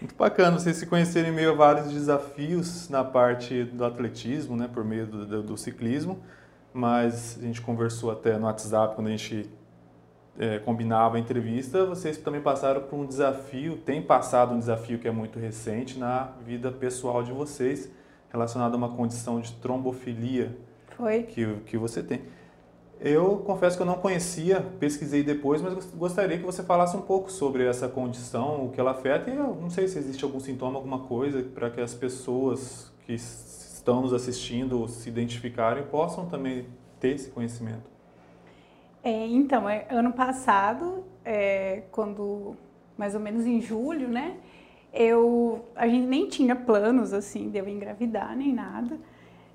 Muito 0.00 0.14
bacana 0.16 0.58
vocês 0.58 0.76
se 0.76 0.86
conhecerem 0.86 1.32
meio 1.32 1.52
a 1.52 1.54
vários 1.54 1.90
desafios 1.90 2.90
na 2.90 3.02
parte 3.02 3.64
do 3.64 3.84
atletismo, 3.84 4.56
né, 4.56 4.68
por 4.70 4.84
meio 4.84 5.06
do, 5.06 5.24
do, 5.24 5.42
do 5.42 5.56
ciclismo 5.56 6.20
mas 6.74 7.38
a 7.40 7.46
gente 7.46 7.62
conversou 7.62 8.10
até 8.10 8.36
no 8.36 8.46
WhatsApp 8.46 8.96
quando 8.96 9.06
a 9.06 9.10
gente 9.10 9.48
é, 10.36 10.58
combinava 10.58 11.16
a 11.16 11.20
entrevista. 11.20 11.86
Vocês 11.86 12.18
também 12.18 12.40
passaram 12.40 12.82
por 12.82 12.96
um 12.98 13.06
desafio, 13.06 13.76
tem 13.76 14.02
passado 14.02 14.52
um 14.52 14.58
desafio 14.58 14.98
que 14.98 15.06
é 15.06 15.12
muito 15.12 15.38
recente 15.38 15.96
na 15.96 16.32
vida 16.44 16.72
pessoal 16.72 17.22
de 17.22 17.30
vocês, 17.30 17.88
relacionado 18.28 18.74
a 18.74 18.76
uma 18.76 18.88
condição 18.88 19.40
de 19.40 19.52
trombofilia 19.52 20.58
Foi. 20.96 21.22
Que, 21.22 21.46
que 21.66 21.78
você 21.78 22.02
tem. 22.02 22.22
Eu 23.00 23.36
confesso 23.38 23.76
que 23.76 23.82
eu 23.82 23.86
não 23.86 23.98
conhecia, 23.98 24.60
pesquisei 24.80 25.22
depois, 25.22 25.62
mas 25.62 25.74
gostaria 25.94 26.38
que 26.38 26.44
você 26.44 26.62
falasse 26.62 26.96
um 26.96 27.02
pouco 27.02 27.30
sobre 27.30 27.64
essa 27.64 27.86
condição, 27.86 28.64
o 28.64 28.70
que 28.70 28.80
ela 28.80 28.92
afeta, 28.92 29.30
e 29.30 29.36
eu 29.36 29.54
não 29.60 29.70
sei 29.70 29.86
se 29.86 29.98
existe 29.98 30.24
algum 30.24 30.40
sintoma, 30.40 30.76
alguma 30.76 31.00
coisa, 31.00 31.42
para 31.42 31.70
que 31.70 31.80
as 31.80 31.94
pessoas 31.94 32.92
que 33.04 33.12
estão 33.84 34.00
nos 34.00 34.14
assistindo 34.14 34.88
se 34.88 35.10
identificarem 35.10 35.84
possam 35.84 36.24
também 36.24 36.66
ter 36.98 37.10
esse 37.10 37.30
conhecimento. 37.30 37.92
É, 39.02 39.26
então, 39.26 39.68
é, 39.68 39.86
ano 39.90 40.10
passado, 40.14 41.04
é, 41.22 41.82
quando 41.92 42.56
mais 42.96 43.14
ou 43.14 43.20
menos 43.20 43.44
em 43.44 43.60
julho, 43.60 44.08
né? 44.08 44.38
Eu, 44.90 45.66
a 45.76 45.86
gente 45.86 46.06
nem 46.06 46.26
tinha 46.28 46.56
planos 46.56 47.12
assim 47.12 47.50
de 47.50 47.58
eu 47.58 47.68
engravidar 47.68 48.34
nem 48.34 48.54
nada. 48.54 48.98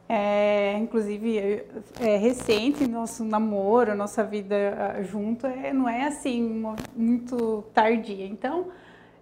É, 0.08 0.78
inclusive 0.78 1.64
é, 2.00 2.18
recente 2.18 2.88
nosso 2.88 3.24
namoro, 3.24 3.96
nossa 3.96 4.24
vida 4.24 4.56
ah, 4.78 5.04
junto 5.04 5.46
é, 5.46 5.72
não 5.72 5.88
é 5.88 6.06
assim 6.06 6.64
muito 6.96 7.64
tardia. 7.74 8.26
Então 8.26 8.68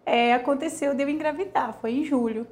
é, 0.06 0.34
aconteceu 0.34 0.94
de 0.96 1.04
eu 1.04 1.10
engravidar, 1.10 1.78
foi 1.80 1.92
em 1.92 2.04
julho. 2.04 2.48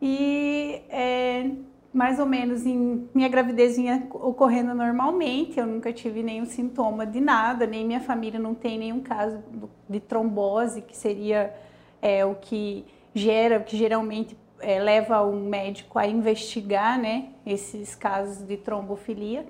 E 0.00 0.80
é, 0.88 1.50
mais 1.92 2.18
ou 2.18 2.24
menos 2.24 2.64
em 2.64 3.06
minha 3.14 3.28
gravidez 3.28 3.76
vinha 3.76 4.06
ocorrendo 4.10 4.74
normalmente, 4.74 5.60
eu 5.60 5.66
nunca 5.66 5.92
tive 5.92 6.22
nenhum 6.22 6.46
sintoma 6.46 7.04
de 7.04 7.20
nada, 7.20 7.66
nem 7.66 7.84
minha 7.84 8.00
família 8.00 8.40
não 8.40 8.54
tem 8.54 8.78
nenhum 8.78 9.00
caso 9.00 9.42
de 9.88 10.00
trombose, 10.00 10.80
que 10.80 10.96
seria 10.96 11.54
é, 12.00 12.24
o 12.24 12.34
que 12.34 12.86
gera, 13.14 13.58
o 13.58 13.64
que 13.64 13.76
geralmente 13.76 14.36
é, 14.58 14.80
leva 14.80 15.22
um 15.22 15.44
médico 15.48 15.98
a 15.98 16.06
investigar, 16.06 16.98
né, 16.98 17.28
esses 17.44 17.94
casos 17.94 18.46
de 18.46 18.56
trombofilia. 18.56 19.44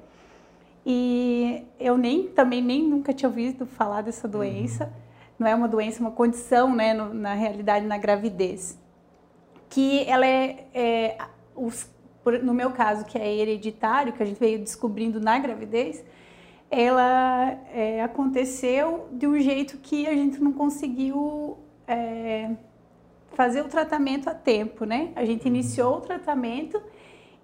E 0.85 1.65
eu 1.79 1.97
nem 1.97 2.27
também 2.27 2.61
nem 2.61 2.83
nunca 2.83 3.13
tinha 3.13 3.29
ouvido 3.29 3.67
falar 3.67 4.03
dessa 4.03 4.27
uhum. 4.27 4.33
doença. 4.33 4.87
Uhum. 4.87 4.91
Não 5.39 5.47
é 5.47 5.55
uma 5.55 5.69
doença, 5.69 5.99
é 5.99 6.01
uma 6.01 6.11
condição, 6.11 6.75
né, 6.75 6.93
no, 6.93 7.15
na 7.15 7.35
realidade 7.35 7.87
na 7.87 7.99
gravidez, 7.99 8.77
que 9.71 10.05
ela 10.09 10.27
é, 10.27 10.67
é 10.75 11.19
os 11.55 11.89
no 12.43 12.55
meu 12.55 12.71
caso, 12.71 13.05
que 13.05 13.19
é 13.19 13.35
hereditário, 13.35 14.13
que 14.13 14.23
a 14.23 14.27
gente 14.27 14.39
veio 14.39 14.59
descobrindo 14.59 15.21
na 15.21 15.39
gravidez, 15.39 16.05
ela 16.71 17.59
é, 17.73 18.03
aconteceu 18.03 19.09
de 19.13 19.27
um 19.27 19.39
jeito 19.39 19.77
que 19.79 20.07
a 20.07 20.15
gente 20.15 20.41
não 20.41 20.53
conseguiu 20.53 21.59
é, 21.87 22.51
fazer 23.35 23.61
o 23.61 23.69
tratamento 23.69 24.29
a 24.29 24.35
tempo, 24.35 24.85
né? 24.85 25.13
A 25.15 25.25
gente 25.25 25.47
iniciou 25.47 25.99
o 25.99 26.01
tratamento 26.01 26.81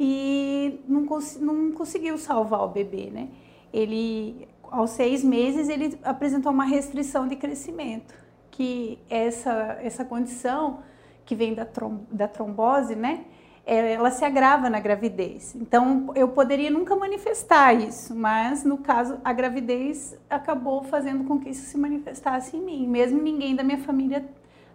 e 0.00 0.80
não, 0.88 1.04
cons 1.04 1.38
não 1.40 1.73
conseguiu 1.73 2.16
salvar 2.16 2.61
o 2.62 2.68
bebê, 2.68 3.11
né? 3.11 3.28
Ele, 3.73 4.49
aos 4.62 4.90
seis 4.90 5.23
meses, 5.23 5.68
ele 5.68 5.99
apresentou 6.02 6.52
uma 6.52 6.64
restrição 6.64 7.28
de 7.28 7.37
crescimento, 7.37 8.14
que 8.50 8.99
essa, 9.11 9.78
essa 9.82 10.04
condição 10.04 10.80
que 11.26 11.35
vem 11.35 11.52
da, 11.52 11.66
trom 11.66 12.00
da 12.11 12.26
trombose, 12.26 12.94
né? 12.94 13.25
É, 13.70 13.92
ela 13.92 14.10
se 14.10 14.25
agrava 14.25 14.70
na 14.70 14.80
gravidez. 14.80 15.54
Então, 15.54 16.10
eu 16.14 16.28
poderia 16.28 16.70
nunca 16.70 16.96
manifestar 16.96 17.75
isso, 17.75 18.16
mas 18.16 18.64
no 18.64 18.78
caso, 18.78 19.18
a 19.22 19.30
gravidez 19.30 20.16
acabou 20.30 20.82
fazendo 20.84 21.25
com 21.25 21.38
que 21.38 21.50
isso 21.50 21.66
se 21.66 21.76
manifestasse 21.76 22.56
em 22.56 22.62
mim. 22.62 22.87
Mesmo 22.87 23.20
ninguém 23.20 23.54
da 23.54 23.62
minha 23.62 23.76
família 23.76 24.25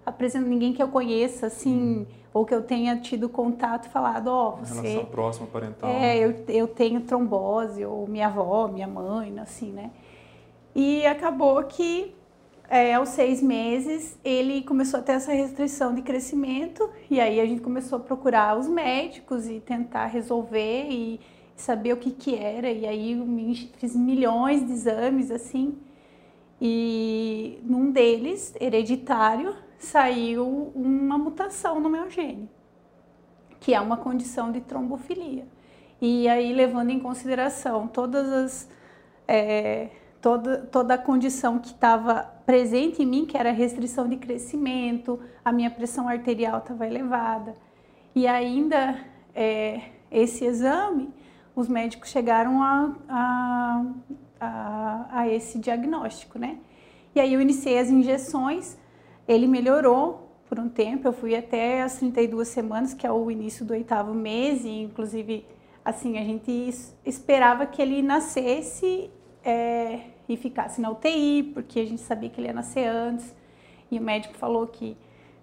apresenta 0.05 0.47
ninguém 0.47 0.73
que 0.73 0.83
eu 0.83 0.89
conheça, 0.89 1.47
assim, 1.47 2.01
hum. 2.01 2.05
ou 2.31 2.45
que 2.45 2.53
eu 2.53 2.61
tenha 2.61 2.95
tido 2.97 3.27
contato, 3.27 3.89
falado, 3.89 4.27
ó, 4.27 4.49
oh, 4.49 4.63
você... 4.63 4.81
Relação 4.81 5.05
próxima, 5.05 5.47
parental. 5.47 5.89
É, 5.89 5.99
né? 5.99 6.19
eu, 6.19 6.45
eu 6.49 6.67
tenho 6.67 7.01
trombose, 7.01 7.83
ou 7.83 8.07
minha 8.07 8.27
avó, 8.27 8.67
minha 8.67 8.87
mãe, 8.87 9.33
assim, 9.39 9.71
né? 9.71 9.89
E 10.75 11.03
acabou 11.07 11.63
que 11.63 12.13
é, 12.73 12.95
aos 12.95 13.09
seis 13.09 13.39
meses, 13.39 14.17
ele 14.23 14.63
começou 14.63 14.99
a 14.99 15.03
ter 15.03 15.11
essa 15.11 15.31
restrição 15.31 15.93
de 15.93 16.01
crescimento, 16.01 16.89
e 17.07 17.21
aí 17.21 17.39
a 17.39 17.45
gente 17.45 17.61
começou 17.61 17.99
a 17.99 18.01
procurar 18.01 18.57
os 18.57 18.67
médicos 18.67 19.47
e 19.47 19.59
tentar 19.59 20.07
resolver 20.07 20.87
e 20.89 21.19
saber 21.55 21.93
o 21.93 21.97
que 21.97 22.09
que 22.09 22.33
era, 22.35 22.71
e 22.71 22.87
aí 22.87 23.69
fiz 23.77 23.95
milhões 23.95 24.65
de 24.65 24.71
exames, 24.71 25.29
assim, 25.29 25.77
e 26.59 27.59
num 27.61 27.91
deles, 27.91 28.55
hereditário, 28.59 29.55
saiu 29.77 30.71
uma 30.73 31.15
mutação 31.15 31.79
no 31.79 31.89
meu 31.91 32.09
gene, 32.09 32.49
que 33.59 33.75
é 33.75 33.79
uma 33.79 33.97
condição 33.97 34.51
de 34.51 34.61
trombofilia. 34.61 35.45
E 36.01 36.27
aí, 36.27 36.51
levando 36.51 36.89
em 36.89 36.99
consideração 36.99 37.87
todas 37.87 38.27
as... 38.31 38.69
É, 39.27 39.89
toda, 40.23 40.57
toda 40.59 40.93
a 40.93 40.97
condição 40.97 41.59
que 41.59 41.67
estava 41.67 42.23
presente 42.45 43.03
em 43.03 43.05
mim, 43.05 43.25
que 43.25 43.37
era 43.37 43.51
restrição 43.51 44.07
de 44.07 44.15
crescimento, 44.15 45.19
a 45.43 45.51
minha 45.51 45.69
pressão 45.69 46.07
arterial 46.07 46.59
estava 46.59 46.87
elevada. 46.87 47.53
E 48.15 48.25
ainda 48.25 48.97
é, 49.35 49.81
esse 50.09 50.45
exame, 50.45 51.13
os 51.53 51.67
médicos 51.67 52.09
chegaram 52.09 52.63
a, 52.63 52.95
a, 53.09 53.85
a, 54.39 55.07
a, 55.11 55.27
esse 55.27 55.59
diagnóstico, 55.59 56.39
né? 56.39 56.57
E 57.13 57.19
aí 57.19 57.33
eu 57.33 57.41
iniciei 57.41 57.77
as 57.77 57.89
injeções, 57.89 58.77
ele 59.27 59.45
melhorou 59.45 60.29
por 60.47 60.57
um 60.57 60.69
tempo, 60.69 61.05
eu 61.05 61.13
fui 61.13 61.35
até 61.35 61.81
as 61.81 61.97
32 61.97 62.47
semanas, 62.47 62.93
que 62.93 63.05
é 63.05 63.11
o 63.11 63.29
início 63.29 63.65
do 63.65 63.73
oitavo 63.73 64.13
mês, 64.13 64.63
e 64.63 64.83
inclusive 64.83 65.45
assim, 65.83 66.17
a 66.17 66.23
gente 66.23 66.69
esperava 67.05 67.65
que 67.65 67.81
ele 67.81 68.01
nascesse 68.01 69.11
é, 69.43 70.12
e 70.27 70.37
ficasse 70.37 70.79
na 70.79 70.89
UTI, 70.89 71.51
porque 71.53 71.79
a 71.79 71.85
gente 71.85 72.01
sabia 72.01 72.29
que 72.29 72.39
ele 72.39 72.47
ia 72.47 72.53
nascer 72.53 72.87
antes. 72.87 73.35
E 73.91 73.99
o 73.99 74.01
médico 74.01 74.35
falou 74.35 74.65
que 74.67 74.97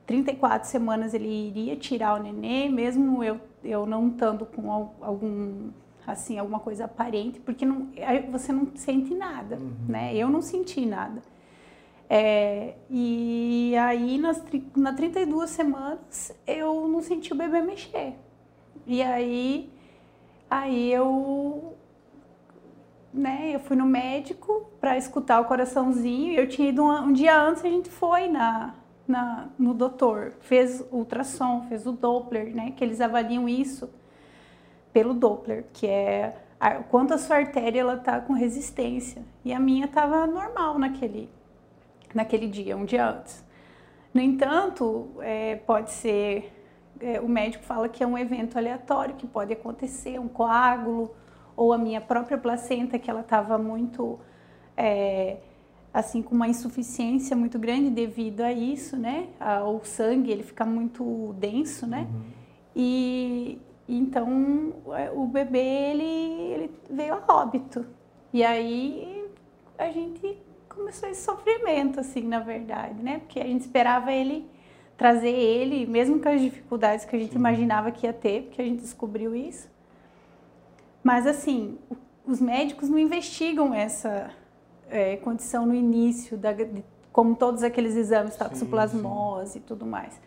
34 0.07 0.69
semanas 0.69 1.15
ele 1.15 1.29
iria 1.29 1.77
tirar 1.77 2.19
o 2.19 2.23
nenê, 2.23 2.69
mesmo 2.69 3.23
eu, 3.23 3.41
eu 3.63 3.87
não 3.87 4.09
estando 4.09 4.45
com 4.45 4.93
algum 5.01 5.71
assim 6.07 6.39
alguma 6.39 6.59
coisa 6.59 6.87
aparente, 6.87 7.39
porque 7.41 7.65
não, 7.65 7.89
você 8.31 8.53
não 8.53 8.69
sente 8.75 9.15
nada, 9.15 9.57
uhum. 9.57 9.73
né? 9.89 10.17
Eu 10.17 10.29
não 10.29 10.43
senti 10.43 10.85
nada. 10.85 11.23
É, 12.09 12.75
e 12.91 13.73
aí 13.77 14.19
nas 14.19 14.43
na 14.77 14.93
32 14.93 15.49
semanas 15.51 16.35
eu 16.45 16.89
não 16.89 17.01
senti 17.01 17.33
o 17.33 17.37
bebê 17.37 17.61
mexer. 17.61 18.15
E 18.87 19.01
aí 19.03 19.71
aí 20.51 20.93
eu 20.93 21.77
né, 23.13 23.53
eu 23.55 23.61
fui 23.61 23.77
no 23.77 23.87
médico 23.87 24.71
para 24.81 24.97
escutar 24.97 25.41
o 25.41 25.45
coraçãozinho. 25.45 26.39
Eu 26.39 26.49
tinha 26.49 26.69
ido 26.69 26.83
um, 26.83 27.05
um 27.05 27.13
dia 27.13 27.41
antes, 27.41 27.65
a 27.65 27.69
gente 27.69 27.91
foi 27.91 28.29
na 28.29 28.75
na, 29.11 29.49
no 29.59 29.75
doutor, 29.75 30.33
fez 30.41 30.85
ultrassom, 30.91 31.67
fez 31.69 31.85
o 31.85 31.93
Doppler, 31.93 32.55
né? 32.55 32.73
Que 32.77 32.85
eles 32.85 33.01
avaliam 33.01 33.49
isso 33.49 33.91
pelo 34.93 35.13
Doppler, 35.13 35.65
que 35.73 35.87
é 35.87 36.37
a, 36.59 36.75
quanto 36.77 37.13
a 37.13 37.19
sua 37.19 37.37
artéria 37.37 37.81
ela 37.81 37.97
tá 37.97 38.21
com 38.21 38.33
resistência. 38.33 39.23
E 39.45 39.53
a 39.53 39.59
minha 39.59 39.87
estava 39.87 40.27
normal 40.27 40.79
naquele, 40.79 41.29
naquele 42.15 42.47
dia, 42.47 42.77
um 42.77 42.85
dia 42.85 43.09
antes. 43.09 43.45
No 44.15 44.21
entanto, 44.21 45.09
é, 45.21 45.57
pode 45.57 45.91
ser, 45.91 46.53
é, 47.01 47.21
o 47.21 47.29
médico 47.29 47.65
fala 47.65 47.89
que 47.89 48.03
é 48.03 48.07
um 48.07 48.17
evento 48.17 48.57
aleatório, 48.57 49.17
que 49.17 49.27
pode 49.27 49.53
acontecer, 49.53 50.19
um 50.21 50.29
coágulo, 50.29 51.15
ou 51.61 51.75
a 51.75 51.79
minha 51.79 52.01
própria 52.01 52.39
placenta, 52.39 52.99
que 52.99 53.11
ela 53.11 53.21
estava 53.21 53.59
muito 53.59 54.19
é, 54.75 55.37
assim 55.93 56.23
com 56.23 56.35
uma 56.35 56.49
insuficiência 56.49 57.37
muito 57.37 57.59
grande 57.59 57.91
devido 57.91 58.41
a 58.41 58.51
isso, 58.51 58.97
né? 58.97 59.29
O 59.67 59.85
sangue 59.85 60.31
ele 60.31 60.43
fica 60.43 60.65
muito 60.65 61.35
denso, 61.39 61.87
né? 61.87 62.09
Uhum. 62.11 62.23
E 62.75 63.61
então 63.87 64.73
é, 64.97 65.11
o 65.11 65.27
bebê 65.27 65.59
ele, 65.59 66.53
ele 66.55 66.71
veio 66.89 67.13
a 67.13 67.35
óbito. 67.35 67.85
E 68.33 68.43
aí 68.43 69.27
a 69.77 69.91
gente 69.91 70.39
começou 70.67 71.11
esse 71.11 71.23
sofrimento, 71.23 72.01
assim, 72.01 72.23
na 72.23 72.41
verdade, 72.41 73.03
né? 73.03 73.19
Porque 73.19 73.39
a 73.39 73.45
gente 73.45 73.61
esperava 73.61 74.11
ele 74.11 74.49
trazer 74.97 75.29
ele, 75.29 75.85
mesmo 75.85 76.21
com 76.21 76.29
as 76.31 76.41
dificuldades 76.41 77.05
que 77.05 77.15
a 77.15 77.19
gente 77.19 77.33
Sim. 77.33 77.39
imaginava 77.39 77.91
que 77.91 78.07
ia 78.07 78.15
ter, 78.15 78.45
porque 78.45 78.63
a 78.63 78.65
gente 78.65 78.81
descobriu 78.81 79.37
isso. 79.37 79.69
Mas 81.03 81.27
assim, 81.27 81.79
os 82.27 82.41
médicos 82.41 82.89
não 82.89 82.99
investigam 82.99 83.75
essa 83.75 84.31
é, 84.89 85.17
condição 85.17 85.67
no 85.67 85.75
início, 85.75 86.37
da, 86.37 86.53
de, 86.53 86.85
como 87.13 87.35
todos 87.35 87.63
aqueles 87.63 87.97
exames, 87.97 88.37
toxoplasmose 88.37 89.59
e 89.59 89.61
tudo 89.61 89.87
mais. 89.87 90.21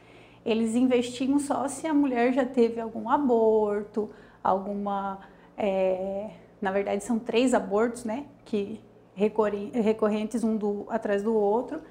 Eles 0.46 0.76
investigam 0.76 1.40
só 1.40 1.68
se 1.68 1.88
a 1.88 1.94
mulher 1.94 2.34
já 2.34 2.46
teve 2.46 2.82
algum 2.82 3.10
aborto, 3.10 4.10
alguma. 4.44 5.20
É, 5.58 6.32
na 6.62 6.72
verdade, 6.72 7.04
são 7.04 7.20
três 7.20 7.54
abortos, 7.54 8.04
né? 8.04 8.26
Que 8.44 8.82
recorrentes 9.16 10.44
um 10.44 10.58
do, 10.58 10.86
atrás 10.90 11.22
do 11.22 11.34
outro, 11.34 11.82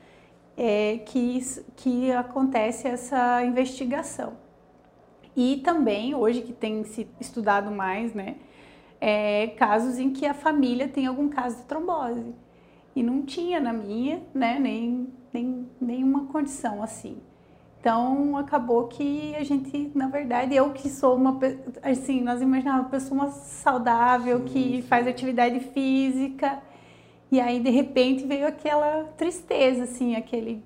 é, 0.57 0.99
que, 1.07 1.41
que 1.77 2.13
acontece 2.13 2.89
essa 2.89 3.43
investigação. 3.45 4.35
E 5.35 5.59
também, 5.59 6.15
hoje 6.15 6.43
que 6.43 6.53
tem 6.53 6.85
se 6.85 7.09
estudado 7.21 7.71
mais, 7.71 8.13
né? 8.13 8.37
É, 9.05 9.49
casos 9.57 9.99
em 9.99 10.11
que 10.11 10.25
a 10.25 10.33
família 10.33 10.87
tem 10.87 11.07
algum 11.07 11.29
caso 11.29 11.57
de 11.57 11.63
trombose. 11.65 12.33
E 12.95 13.03
não 13.03 13.23
tinha 13.23 13.59
na 13.59 13.73
minha, 13.73 14.23
né, 14.33 14.61
nem, 14.61 15.09
nem 15.33 15.69
nenhuma 15.81 16.27
condição 16.27 16.83
assim. 16.83 17.17
Então 17.81 18.37
acabou 18.37 18.87
que 18.87 19.35
a 19.35 19.43
gente, 19.43 19.91
na 19.93 20.07
verdade, 20.07 20.55
eu 20.55 20.71
que 20.71 20.89
sou 20.89 21.17
uma 21.17 21.37
assim, 21.83 22.21
nós 22.21 22.41
imaginávamos 22.41 22.87
uma 22.87 22.91
pessoa 22.91 23.27
saudável 23.33 24.39
sim, 24.39 24.45
que 24.45 24.77
sim. 24.77 24.83
faz 24.83 25.09
atividade 25.09 25.59
física 25.59 26.63
e 27.29 27.41
aí 27.41 27.59
de 27.59 27.71
repente 27.71 28.25
veio 28.25 28.47
aquela 28.47 29.03
tristeza, 29.17 29.83
assim, 29.83 30.15
aquele 30.15 30.63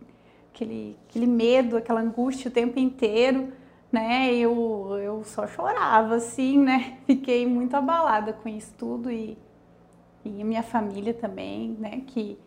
aquele 0.53 0.99
aquele 1.09 1.27
medo, 1.27 1.79
aquela 1.79 2.03
angústia 2.03 2.51
o 2.51 2.53
tempo 2.53 2.79
inteiro, 2.79 3.51
né? 3.93 4.35
Eu 4.35 4.99
eu 4.99 5.25
só 5.25 5.47
chorava 5.47 6.17
assim, 6.17 6.59
né? 6.59 6.99
Fiquei 7.07 7.47
muito 7.47 7.75
abalada 7.75 8.33
com 8.33 8.49
isso 8.49 8.73
tudo 8.77 9.11
e 9.11 9.39
e 10.25 10.43
minha 10.45 10.63
família 10.63 11.15
também, 11.15 11.71
né, 11.79 12.03
que 12.07 12.39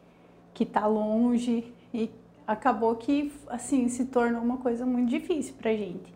que 0.54 0.64
está 0.64 0.86
longe 0.86 1.74
e 1.94 2.12
acabou 2.46 2.96
que 2.96 3.32
assim 3.48 3.88
se 3.88 4.06
tornou 4.06 4.42
uma 4.42 4.58
coisa 4.58 4.86
muito 4.86 5.10
difícil 5.10 5.54
para 5.58 5.72
gente. 5.72 6.14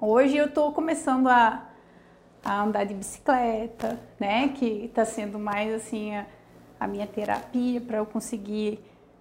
Hoje 0.00 0.36
eu 0.36 0.46
estou 0.46 0.72
começando 0.72 1.28
a, 1.28 1.66
a, 2.44 2.62
andar 2.62 2.84
de 2.84 2.94
bicicleta, 2.94 3.98
né, 4.20 4.48
que 4.48 4.84
está 4.84 5.04
sendo 5.04 5.38
mais 5.38 5.72
assim 5.72 6.14
a, 6.14 6.26
a 6.78 6.86
minha 6.86 7.06
terapia 7.06 7.80
para 7.80 7.98
eu 7.98 8.06
conseguir 8.06 8.80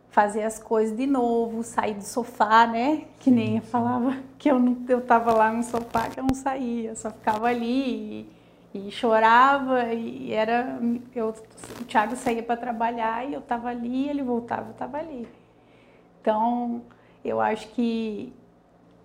fazer 0.09 0.43
as 0.43 0.57
coisas 0.57 0.95
de 0.97 1.05
novo, 1.05 1.63
sair 1.63 1.93
do 1.93 2.03
sofá, 2.03 2.65
né? 2.65 3.05
Que 3.19 3.29
nem 3.29 3.57
eu 3.57 3.61
falava 3.61 4.17
que 4.37 4.49
eu 4.49 4.59
não, 4.59 4.77
eu 4.87 5.01
tava 5.01 5.33
lá 5.33 5.51
no 5.51 5.63
sofá 5.63 6.09
que 6.09 6.19
eu 6.19 6.23
não 6.23 6.35
saía, 6.35 6.89
eu 6.89 6.95
só 6.95 7.11
ficava 7.11 7.47
ali 7.47 8.27
e, 8.73 8.87
e 8.87 8.91
chorava 8.91 9.93
e 9.93 10.33
era 10.33 10.79
eu 11.15 11.33
o 11.79 11.85
Thiago 11.85 12.15
saía 12.15 12.43
para 12.43 12.57
trabalhar 12.57 13.27
e 13.27 13.33
eu 13.33 13.39
estava 13.39 13.69
ali 13.69 14.09
ele 14.09 14.21
voltava 14.21 14.67
eu 14.67 14.71
estava 14.71 14.97
ali 14.97 15.27
então 16.21 16.81
eu 17.23 17.39
acho 17.39 17.67
que 17.69 18.33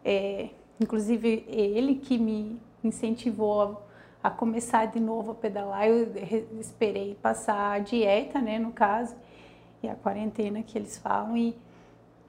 é, 0.04 0.50
inclusive 0.80 1.44
ele 1.48 1.94
que 1.94 2.18
me 2.18 2.60
incentivou 2.82 3.86
a, 4.22 4.28
a, 4.28 4.30
começar 4.30 4.86
de 4.86 5.00
novo 5.00 5.30
a 5.30 5.34
pedalar 5.34 5.86
eu 5.86 6.12
esperei 6.60 7.14
passar 7.22 7.72
a 7.72 7.78
dieta 7.78 8.40
né 8.40 8.58
no 8.58 8.72
caso 8.72 9.14
e 9.82 9.88
a 9.88 9.94
quarentena 9.94 10.62
que 10.62 10.78
eles 10.78 10.98
falam 10.98 11.36
e 11.36 11.54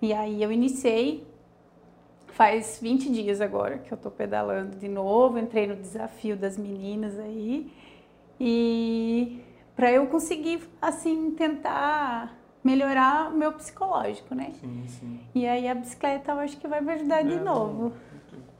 e 0.01 0.11
aí 0.11 0.43
eu 0.43 0.51
iniciei 0.51 1.25
Faz 2.33 2.79
20 2.81 3.11
dias 3.11 3.39
agora 3.39 3.77
que 3.77 3.91
eu 3.91 3.97
tô 3.97 4.09
pedalando 4.09 4.75
de 4.75 4.87
novo, 4.87 5.37
entrei 5.37 5.67
no 5.67 5.75
desafio 5.75 6.35
das 6.35 6.57
meninas 6.57 7.19
aí. 7.19 7.71
E 8.39 9.39
para 9.75 9.91
eu 9.91 10.07
conseguir 10.07 10.67
assim 10.81 11.29
tentar 11.31 12.35
melhorar 12.63 13.31
o 13.31 13.37
meu 13.37 13.51
psicológico, 13.51 14.33
né? 14.33 14.51
Sim, 14.59 14.83
sim. 14.87 15.19
E 15.35 15.45
aí 15.45 15.67
a 15.67 15.75
bicicleta 15.75 16.31
eu 16.31 16.39
acho 16.39 16.57
que 16.57 16.67
vai 16.67 16.81
me 16.81 16.91
ajudar 16.93 17.19
é, 17.19 17.23
de 17.23 17.39
novo. 17.39 17.93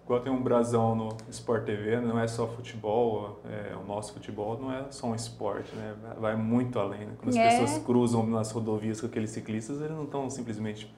Igual 0.03 0.19
tem 0.19 0.31
um 0.31 0.41
brasão 0.41 0.93
no 0.95 1.15
Sport 1.29 1.63
TV, 1.63 1.99
não 2.01 2.19
é 2.19 2.27
só 2.27 2.45
futebol, 2.45 3.41
é, 3.45 3.73
o 3.73 3.87
nosso 3.87 4.13
futebol 4.13 4.59
não 4.59 4.71
é 4.73 4.91
só 4.91 5.07
um 5.07 5.15
esporte, 5.15 5.73
né? 5.75 5.95
Vai 6.19 6.35
muito 6.35 6.77
além. 6.77 7.05
Né? 7.05 7.13
Quando 7.17 7.29
as 7.29 7.35
é. 7.37 7.49
pessoas 7.49 7.83
cruzam 7.85 8.25
nas 8.27 8.51
rodovias 8.51 8.99
com 8.99 9.07
aqueles 9.07 9.29
ciclistas, 9.29 9.79
eles 9.79 9.95
não 9.95 10.03
estão 10.03 10.29
simplesmente 10.29 10.93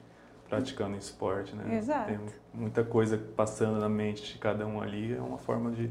praticando 0.48 0.96
esporte, 0.96 1.54
né? 1.54 1.76
Exato. 1.76 2.08
Tem 2.08 2.18
muita 2.52 2.82
coisa 2.82 3.16
passando 3.36 3.78
na 3.78 3.88
mente 3.88 4.32
de 4.32 4.38
cada 4.38 4.66
um 4.66 4.80
ali, 4.80 5.14
é 5.14 5.20
uma 5.20 5.38
forma 5.38 5.70
de 5.70 5.88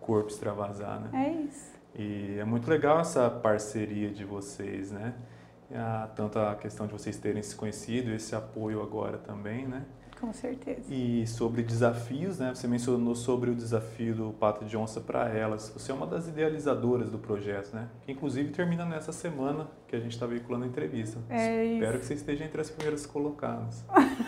corpo 0.00 0.30
extravasar, 0.30 1.00
né? 1.00 1.10
É 1.12 1.42
isso. 1.42 1.76
E 1.94 2.38
é 2.38 2.44
muito 2.44 2.68
legal 2.70 3.00
essa 3.00 3.28
parceria 3.28 4.10
de 4.10 4.24
vocês, 4.24 4.90
né? 4.90 5.14
A, 5.74 6.08
tanto 6.14 6.38
a 6.38 6.54
questão 6.54 6.86
de 6.86 6.92
vocês 6.92 7.18
terem 7.18 7.42
se 7.42 7.54
conhecido, 7.54 8.12
esse 8.12 8.34
apoio 8.34 8.82
agora 8.82 9.18
também, 9.18 9.66
né? 9.66 9.84
Com 10.20 10.32
certeza. 10.32 10.82
E 10.88 11.26
sobre 11.26 11.62
desafios, 11.62 12.38
né? 12.38 12.54
Você 12.54 12.66
mencionou 12.66 13.14
sobre 13.14 13.50
o 13.50 13.54
desafio 13.54 14.14
do 14.14 14.32
Pato 14.32 14.64
de 14.64 14.76
Onça 14.76 15.00
para 15.00 15.28
elas. 15.28 15.70
Você 15.76 15.92
é 15.92 15.94
uma 15.94 16.06
das 16.06 16.26
idealizadoras 16.26 17.10
do 17.10 17.18
projeto, 17.18 17.74
né? 17.74 17.88
Que 18.02 18.12
inclusive 18.12 18.50
termina 18.50 18.84
nessa 18.84 19.12
semana 19.12 19.68
que 19.86 19.94
a 19.94 20.00
gente 20.00 20.12
está 20.12 20.26
veiculando 20.26 20.64
a 20.64 20.68
entrevista. 20.68 21.18
É 21.28 21.64
Espero 21.64 21.98
que 21.98 22.06
você 22.06 22.14
esteja 22.14 22.44
entre 22.44 22.60
as 22.60 22.70
primeiras 22.70 23.04
colocadas. 23.04 23.84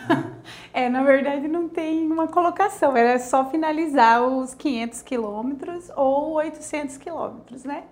é, 0.73 0.89
na 0.89 1.03
verdade 1.03 1.47
não 1.47 1.67
tem 1.67 2.05
uma 2.05 2.27
colocação. 2.27 2.95
Era 2.95 3.17
só 3.17 3.49
finalizar 3.49 4.21
os 4.21 4.53
500 4.53 5.01
quilômetros 5.01 5.89
ou 5.95 6.33
800 6.33 6.97
quilômetros, 6.97 7.63
né? 7.63 7.83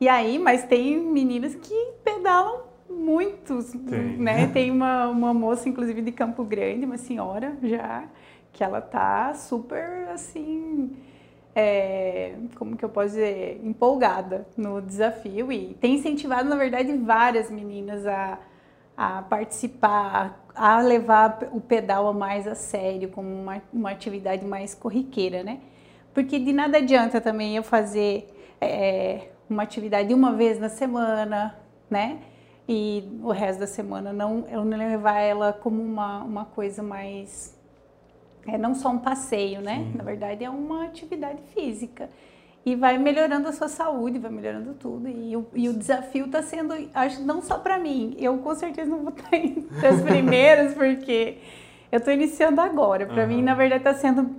E 0.00 0.08
aí, 0.08 0.38
mas 0.38 0.64
tem 0.64 0.98
meninas 1.00 1.54
que 1.54 1.92
pedalam 2.04 2.75
muitos, 2.88 3.72
Tem. 3.72 4.16
né? 4.16 4.46
Tem 4.52 4.70
uma, 4.70 5.08
uma 5.08 5.34
moça, 5.34 5.68
inclusive, 5.68 6.02
de 6.02 6.12
Campo 6.12 6.44
Grande, 6.44 6.84
uma 6.84 6.98
senhora 6.98 7.56
já, 7.62 8.04
que 8.52 8.62
ela 8.62 8.80
tá 8.80 9.34
super, 9.34 10.08
assim, 10.08 10.96
é, 11.54 12.34
como 12.56 12.76
que 12.76 12.84
eu 12.84 12.88
posso 12.88 13.08
dizer, 13.08 13.60
empolgada 13.64 14.46
no 14.56 14.82
desafio 14.82 15.50
e 15.50 15.74
tem 15.80 15.94
incentivado, 15.94 16.48
na 16.48 16.56
verdade, 16.56 16.92
várias 16.98 17.50
meninas 17.50 18.06
a, 18.06 18.38
a 18.96 19.22
participar, 19.22 20.44
a 20.54 20.80
levar 20.80 21.48
o 21.52 21.60
pedal 21.60 22.12
mais 22.12 22.46
a 22.46 22.54
sério, 22.54 23.08
como 23.08 23.28
uma, 23.28 23.62
uma 23.72 23.90
atividade 23.90 24.44
mais 24.44 24.74
corriqueira, 24.74 25.42
né? 25.42 25.60
Porque 26.12 26.38
de 26.38 26.52
nada 26.52 26.78
adianta 26.78 27.20
também 27.20 27.56
eu 27.56 27.62
fazer 27.62 28.34
é, 28.60 29.28
uma 29.48 29.62
atividade 29.62 30.12
uma 30.12 30.32
vez 30.32 30.58
na 30.58 30.68
semana, 30.68 31.56
né? 31.90 32.18
E 32.68 33.08
o 33.22 33.30
resto 33.30 33.60
da 33.60 33.66
semana 33.66 34.12
não, 34.12 34.44
eu 34.50 34.64
não 34.64 34.76
levar 34.76 35.20
ela 35.20 35.52
como 35.52 35.82
uma, 35.82 36.22
uma 36.24 36.44
coisa 36.44 36.82
mais. 36.82 37.56
É 38.46 38.58
não 38.58 38.74
só 38.74 38.90
um 38.90 38.98
passeio, 38.98 39.60
né? 39.60 39.76
Sim. 39.76 39.96
Na 39.96 40.04
verdade, 40.04 40.44
é 40.44 40.50
uma 40.50 40.84
atividade 40.84 41.40
física. 41.54 42.10
E 42.64 42.74
vai 42.74 42.98
melhorando 42.98 43.46
a 43.46 43.52
sua 43.52 43.68
saúde, 43.68 44.18
vai 44.18 44.30
melhorando 44.30 44.74
tudo. 44.74 45.08
E 45.08 45.36
o, 45.36 45.46
e 45.54 45.68
o 45.68 45.72
desafio 45.72 46.26
está 46.26 46.42
sendo, 46.42 46.74
acho 46.92 47.22
não 47.22 47.40
só 47.40 47.58
para 47.58 47.78
mim, 47.78 48.16
eu 48.18 48.38
com 48.38 48.54
certeza 48.56 48.90
não 48.90 49.02
vou 49.02 49.10
estar 49.10 49.34
entre 49.36 49.86
as 49.86 50.02
primeiras, 50.02 50.74
porque 50.74 51.38
eu 51.92 51.98
estou 51.98 52.12
iniciando 52.12 52.60
agora. 52.60 53.06
Para 53.06 53.22
uhum. 53.22 53.28
mim, 53.28 53.42
na 53.42 53.54
verdade, 53.54 53.82
está 53.82 53.94
sendo 53.94 54.34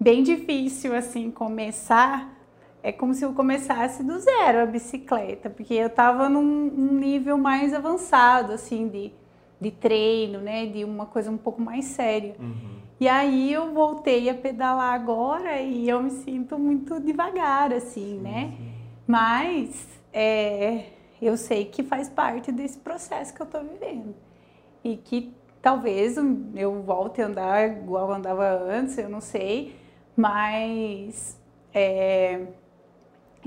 bem 0.00 0.24
difícil, 0.24 0.94
assim, 0.94 1.30
começar 1.30 2.37
é 2.82 2.92
como 2.92 3.12
se 3.14 3.24
eu 3.24 3.32
começasse 3.32 4.02
do 4.02 4.18
zero 4.18 4.62
a 4.62 4.66
bicicleta, 4.66 5.50
porque 5.50 5.74
eu 5.74 5.88
estava 5.88 6.28
num, 6.28 6.42
num, 6.42 6.94
nível 6.94 7.36
mais 7.36 7.74
avançado, 7.74 8.52
assim, 8.52 8.88
de, 8.88 9.12
de 9.60 9.70
treino, 9.70 10.40
né, 10.40 10.66
de 10.66 10.84
uma 10.84 11.06
coisa 11.06 11.30
um 11.30 11.36
pouco 11.36 11.60
mais 11.60 11.86
séria. 11.86 12.36
Uhum. 12.38 12.78
E 13.00 13.08
aí 13.08 13.52
eu 13.52 13.72
voltei 13.72 14.28
a 14.28 14.34
pedalar 14.34 14.94
agora 14.94 15.60
e 15.60 15.88
eu 15.88 16.02
me 16.02 16.10
sinto 16.10 16.58
muito 16.58 17.00
devagar, 17.00 17.72
assim, 17.72 18.18
né? 18.18 18.54
Mas 19.06 19.86
é, 20.12 20.86
eu 21.22 21.36
sei 21.36 21.64
que 21.64 21.82
faz 21.82 22.08
parte 22.08 22.50
desse 22.50 22.78
processo 22.78 23.32
que 23.34 23.40
eu 23.40 23.46
estou 23.46 23.62
vivendo. 23.62 24.14
E 24.82 24.96
que 24.96 25.32
talvez 25.62 26.16
eu 26.56 26.82
volte 26.82 27.22
a 27.22 27.26
andar 27.26 27.68
igual 27.68 28.08
eu 28.08 28.14
andava 28.14 28.48
antes, 28.48 28.98
eu 28.98 29.08
não 29.08 29.20
sei, 29.20 29.76
mas 30.16 31.40
é, 31.72 32.46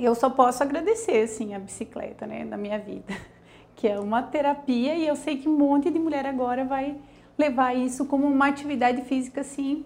eu 0.05 0.15
só 0.15 0.29
posso 0.29 0.63
agradecer, 0.63 1.23
assim, 1.23 1.53
a 1.53 1.59
bicicleta, 1.59 2.25
né, 2.25 2.43
na 2.43 2.57
minha 2.57 2.79
vida, 2.79 3.13
que 3.75 3.87
é 3.87 3.99
uma 3.99 4.23
terapia 4.23 4.95
e 4.95 5.07
eu 5.07 5.15
sei 5.15 5.37
que 5.37 5.47
um 5.47 5.57
monte 5.57 5.89
de 5.89 5.99
mulher 5.99 6.25
agora 6.25 6.65
vai 6.65 6.97
levar 7.37 7.75
isso 7.75 8.05
como 8.05 8.27
uma 8.27 8.47
atividade 8.47 9.01
física, 9.03 9.41
assim, 9.41 9.85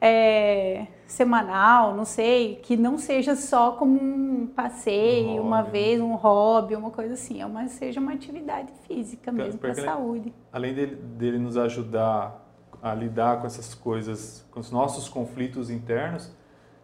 é, 0.00 0.86
semanal, 1.06 1.94
não 1.94 2.04
sei, 2.04 2.56
que 2.56 2.76
não 2.76 2.98
seja 2.98 3.34
só 3.34 3.72
como 3.72 4.00
um 4.00 4.46
passeio, 4.46 5.42
um 5.42 5.46
uma 5.46 5.62
né? 5.62 5.70
vez, 5.70 6.00
um 6.00 6.14
hobby, 6.14 6.76
uma 6.76 6.90
coisa 6.90 7.14
assim, 7.14 7.40
é 7.40 7.46
uma, 7.46 7.66
seja 7.68 8.00
uma 8.00 8.12
atividade 8.12 8.72
física 8.86 9.32
mesmo 9.32 9.58
para 9.58 9.72
a 9.72 9.74
saúde. 9.74 10.32
Além 10.52 10.74
dele, 10.74 10.94
dele 10.94 11.38
nos 11.38 11.56
ajudar 11.56 12.46
a 12.80 12.94
lidar 12.94 13.40
com 13.40 13.46
essas 13.46 13.74
coisas, 13.74 14.46
com 14.52 14.60
os 14.60 14.70
nossos 14.70 15.08
conflitos 15.08 15.68
internos, 15.70 16.32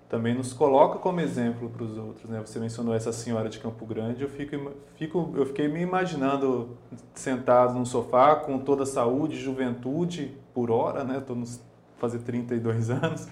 também 0.09 0.35
nos 0.35 0.53
coloca 0.53 0.99
como 0.99 1.21
exemplo 1.21 1.69
para 1.69 1.83
os 1.83 1.97
outros, 1.97 2.29
né? 2.29 2.41
Você 2.45 2.59
mencionou 2.59 2.95
essa 2.95 3.13
senhora 3.13 3.49
de 3.49 3.59
Campo 3.59 3.85
Grande, 3.87 4.23
eu 4.23 4.29
fico, 4.29 4.73
fico, 4.97 5.33
eu 5.37 5.47
fiquei 5.47 5.67
me 5.67 5.81
imaginando 5.81 6.77
sentado 7.15 7.75
num 7.75 7.85
sofá 7.85 8.37
com 8.37 8.59
toda 8.59 8.83
a 8.83 8.87
saúde, 8.87 9.37
juventude 9.39 10.37
por 10.53 10.71
hora, 10.71 11.05
né? 11.05 11.19
Estou 11.19 11.35
nos 11.35 11.61
fazer 11.99 12.19
32 12.19 12.91
anos 12.91 13.29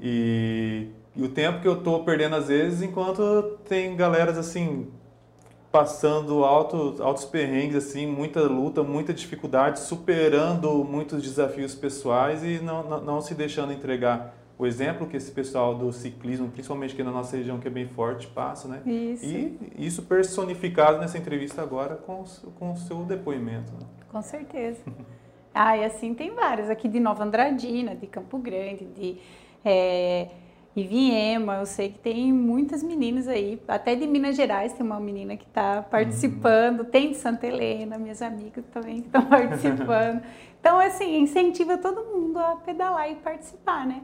e, 0.00 0.88
e 1.14 1.22
o 1.22 1.28
tempo 1.28 1.60
que 1.60 1.68
eu 1.68 1.74
estou 1.74 2.04
perdendo 2.04 2.36
às 2.36 2.48
vezes, 2.48 2.82
enquanto 2.82 3.58
tem 3.68 3.96
galeras 3.96 4.36
assim 4.36 4.88
passando 5.70 6.44
altos, 6.44 7.00
altos 7.00 7.24
perrengues, 7.24 7.76
assim, 7.76 8.06
muita 8.06 8.42
luta, 8.42 8.82
muita 8.82 9.14
dificuldade, 9.14 9.80
superando 9.80 10.84
muitos 10.84 11.22
desafios 11.22 11.74
pessoais 11.74 12.44
e 12.44 12.58
não, 12.58 12.82
não, 12.82 13.00
não 13.00 13.20
se 13.22 13.34
deixando 13.34 13.72
entregar 13.72 14.36
o 14.62 14.66
exemplo 14.66 15.08
que 15.08 15.16
esse 15.16 15.32
pessoal 15.32 15.74
do 15.74 15.92
ciclismo, 15.92 16.48
principalmente 16.48 16.94
aqui 16.94 17.02
na 17.02 17.10
nossa 17.10 17.36
região 17.36 17.58
que 17.58 17.66
é 17.66 17.70
bem 17.70 17.88
forte, 17.88 18.28
passa, 18.28 18.68
né? 18.68 18.80
Isso. 18.86 19.26
E 19.26 19.58
isso 19.76 20.02
personificado 20.02 20.98
nessa 20.98 21.18
entrevista 21.18 21.60
agora 21.60 21.96
com, 21.96 22.22
com 22.60 22.70
o 22.70 22.76
seu 22.76 22.98
depoimento. 22.98 23.72
Né? 23.72 23.80
Com 24.08 24.22
certeza. 24.22 24.80
ah, 25.52 25.76
e 25.76 25.84
assim 25.84 26.14
tem 26.14 26.32
vários, 26.32 26.70
aqui 26.70 26.86
de 26.86 27.00
Nova 27.00 27.24
Andradina, 27.24 27.96
de 27.96 28.06
Campo 28.06 28.38
Grande, 28.38 28.84
de 28.84 29.18
é, 29.64 30.28
Iviema, 30.76 31.56
eu 31.56 31.66
sei 31.66 31.88
que 31.88 31.98
tem 31.98 32.32
muitas 32.32 32.84
meninas 32.84 33.26
aí, 33.26 33.60
até 33.66 33.96
de 33.96 34.06
Minas 34.06 34.36
Gerais 34.36 34.72
tem 34.72 34.86
uma 34.86 35.00
menina 35.00 35.36
que 35.36 35.44
está 35.44 35.82
participando, 35.82 36.80
uhum. 36.80 36.84
tem 36.84 37.10
de 37.10 37.16
Santa 37.16 37.48
Helena, 37.48 37.98
minhas 37.98 38.22
amigas 38.22 38.64
também 38.72 39.00
que 39.00 39.08
estão 39.08 39.26
participando. 39.26 40.22
então, 40.60 40.78
assim, 40.78 41.18
incentiva 41.18 41.76
todo 41.78 42.04
mundo 42.04 42.38
a 42.38 42.54
pedalar 42.64 43.10
e 43.10 43.16
participar, 43.16 43.84
né? 43.84 44.00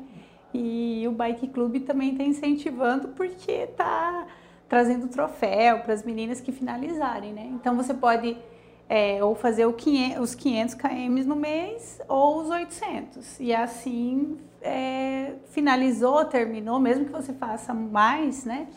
E 0.53 1.05
o 1.07 1.13
Bike 1.13 1.49
Club 1.49 1.81
também 1.81 2.13
está 2.13 2.25
incentivando 2.25 3.09
porque 3.09 3.53
está 3.53 4.27
trazendo 4.69 5.09
troféu 5.09 5.81
para 5.81 5.95
as 5.95 6.03
meninas 6.03 6.41
que 6.41 6.53
finalizarem, 6.53 7.33
né? 7.33 7.51
Então 7.55 7.77
você 7.77 7.95
pode 7.95 8.37
é, 8.89 9.23
ou 9.23 9.35
fazer 9.35 9.71
500, 9.71 10.21
os 10.23 10.35
500 10.35 10.75
km 10.75 11.25
no 11.27 11.37
mês 11.37 12.01
ou 12.09 12.41
os 12.41 12.51
800. 12.51 13.41
E 13.41 13.55
assim 13.55 14.39
é, 14.63 15.35
finalizou, 15.51 16.25
terminou, 16.25 16.79
mesmo 16.81 17.05
que 17.05 17.13
você 17.13 17.33
faça 17.33 17.75
mais, 17.75 18.45
né? 18.45 18.69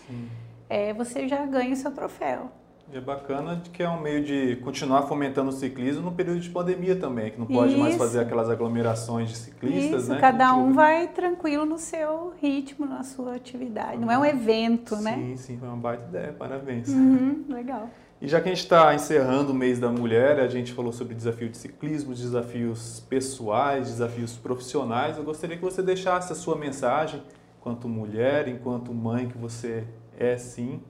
É, 0.69 0.93
você 0.93 1.27
já 1.27 1.45
ganha 1.45 1.73
o 1.73 1.75
seu 1.75 1.91
troféu. 1.91 2.51
E 2.93 2.97
é 2.97 2.99
bacana 2.99 3.61
que 3.71 3.81
é 3.81 3.89
um 3.89 4.01
meio 4.01 4.21
de 4.21 4.57
continuar 4.57 5.03
fomentando 5.03 5.49
o 5.49 5.53
ciclismo 5.53 6.01
no 6.01 6.11
período 6.11 6.41
de 6.41 6.49
pandemia 6.49 6.93
também, 6.93 7.31
que 7.31 7.39
não 7.39 7.45
pode 7.45 7.71
Isso. 7.71 7.79
mais 7.79 7.95
fazer 7.95 8.19
aquelas 8.19 8.49
aglomerações 8.49 9.29
de 9.29 9.37
ciclistas, 9.37 10.03
Isso, 10.03 10.11
né? 10.11 10.19
cada 10.19 10.53
um 10.55 10.73
vai 10.73 11.07
tranquilo 11.07 11.65
no 11.65 11.77
seu 11.77 12.33
ritmo, 12.41 12.85
na 12.85 13.03
sua 13.03 13.35
atividade. 13.35 13.97
Não 13.97 14.11
é 14.11 14.17
um 14.17 14.25
evento, 14.25 14.97
sim, 14.97 15.03
né? 15.03 15.15
Sim, 15.15 15.37
sim, 15.37 15.57
foi 15.57 15.69
uma 15.69 15.77
baita 15.77 16.03
ideia, 16.09 16.33
parabéns. 16.33 16.89
Uhum, 16.89 17.45
legal. 17.47 17.89
E 18.21 18.27
já 18.27 18.41
que 18.41 18.49
a 18.49 18.51
gente 18.51 18.63
está 18.63 18.93
encerrando 18.93 19.53
o 19.53 19.55
mês 19.55 19.79
da 19.79 19.89
mulher, 19.89 20.41
a 20.41 20.47
gente 20.49 20.73
falou 20.73 20.91
sobre 20.91 21.15
desafio 21.15 21.47
de 21.47 21.57
ciclismo, 21.57 22.13
desafios 22.13 22.99
pessoais, 23.09 23.87
desafios 23.87 24.35
profissionais. 24.35 25.17
Eu 25.17 25.23
gostaria 25.23 25.55
que 25.55 25.63
você 25.63 25.81
deixasse 25.81 26.33
a 26.33 26.35
sua 26.35 26.57
mensagem 26.57 27.23
enquanto 27.57 27.87
mulher, 27.87 28.49
enquanto 28.49 28.93
mãe 28.93 29.29
que 29.29 29.37
você 29.37 29.85
é, 30.19 30.37
sim, 30.37 30.81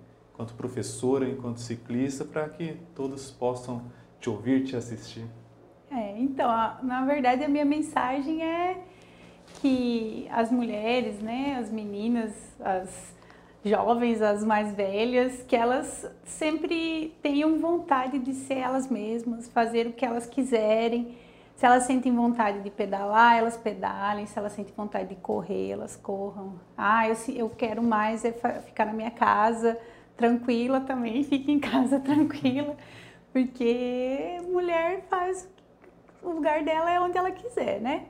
enquanto 0.42 0.54
professora, 0.56 1.30
enquanto 1.30 1.60
ciclista, 1.60 2.26
para 2.26 2.50
que 2.50 2.76
todos 2.96 3.30
possam 3.30 3.84
te 4.20 4.30
ouvir, 4.30 4.64
te 4.64 4.76
assistir? 4.76 5.26
É, 5.92 6.18
então, 6.18 6.50
na 6.82 7.06
verdade, 7.06 7.44
a 7.44 7.50
minha 7.50 7.66
mensagem 7.66 8.42
é 8.42 8.78
que 9.62 10.28
as 10.32 10.52
mulheres, 10.52 11.20
né, 11.20 11.58
as 11.60 11.70
meninas, 11.70 12.34
as 12.60 13.14
jovens, 13.64 14.22
as 14.22 14.44
mais 14.44 14.74
velhas, 14.74 15.44
que 15.44 15.56
elas 15.56 16.10
sempre 16.24 17.16
tenham 17.22 17.60
vontade 17.60 18.18
de 18.18 18.34
ser 18.34 18.58
elas 18.58 18.90
mesmas, 18.90 19.48
fazer 19.50 19.88
o 19.88 19.94
que 19.94 20.04
elas 20.04 20.26
quiserem. 20.26 21.16
Se 21.56 21.68
elas 21.68 21.84
sentem 21.84 22.16
vontade 22.16 22.62
de 22.62 22.72
pedalar, 22.72 23.38
elas 23.38 23.56
pedalem. 23.56 24.26
Se 24.26 24.40
elas 24.40 24.54
sentem 24.54 24.74
vontade 24.76 25.10
de 25.10 25.16
correr, 25.16 25.70
elas 25.70 25.96
corram. 25.96 26.54
Ah, 26.76 27.08
eu, 27.08 27.16
eu 27.36 27.50
quero 27.52 27.84
mais 27.84 28.26
é 28.26 28.32
ficar 28.66 28.86
na 28.86 28.94
minha 28.94 29.12
casa, 29.12 29.78
tranquila 30.22 30.82
também, 30.82 31.24
fique 31.26 31.52
em 31.52 31.60
casa 31.60 32.00
tranquila, 32.00 32.78
porque 33.34 34.38
mulher 34.48 35.06
faz 35.10 35.50
o 36.22 36.30
lugar 36.30 36.64
dela 36.64 36.92
é 36.92 37.00
onde 37.00 37.18
ela 37.18 37.32
quiser, 37.32 37.82
né? 37.82 38.06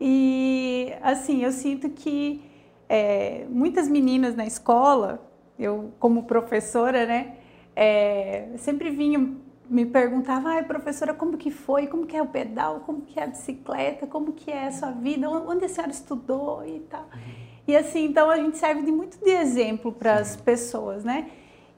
E 0.00 0.92
assim, 1.00 1.44
eu 1.44 1.52
sinto 1.52 1.88
que 1.88 2.42
é, 2.88 3.46
muitas 3.48 3.88
meninas 3.88 4.34
na 4.34 4.44
escola, 4.44 5.24
eu 5.56 5.92
como 6.00 6.24
professora, 6.24 7.06
né, 7.06 7.36
é, 7.76 8.48
sempre 8.56 8.90
vinham 8.90 9.36
me 9.70 9.86
perguntavam, 9.86 10.52
ai 10.52 10.62
professora, 10.64 11.14
como 11.14 11.38
que 11.38 11.50
foi, 11.50 11.86
como 11.86 12.04
que 12.06 12.14
é 12.14 12.20
o 12.20 12.26
pedal, 12.26 12.80
como 12.80 13.00
que 13.00 13.18
é 13.18 13.22
a 13.22 13.26
bicicleta, 13.26 14.06
como 14.06 14.32
que 14.32 14.50
é 14.50 14.66
a 14.66 14.72
sua 14.72 14.90
vida, 14.90 15.30
onde 15.30 15.64
a 15.64 15.68
senhora 15.68 15.90
estudou 15.90 16.66
e 16.66 16.80
tal. 16.80 17.04
Uhum. 17.14 17.44
E 17.66 17.74
assim, 17.74 18.04
então 18.04 18.28
a 18.28 18.36
gente 18.36 18.58
serve 18.58 18.82
de 18.82 18.92
muito 18.92 19.18
de 19.18 19.30
exemplo 19.30 19.90
para 19.90 20.16
as 20.16 20.36
pessoas, 20.36 21.02
né? 21.02 21.30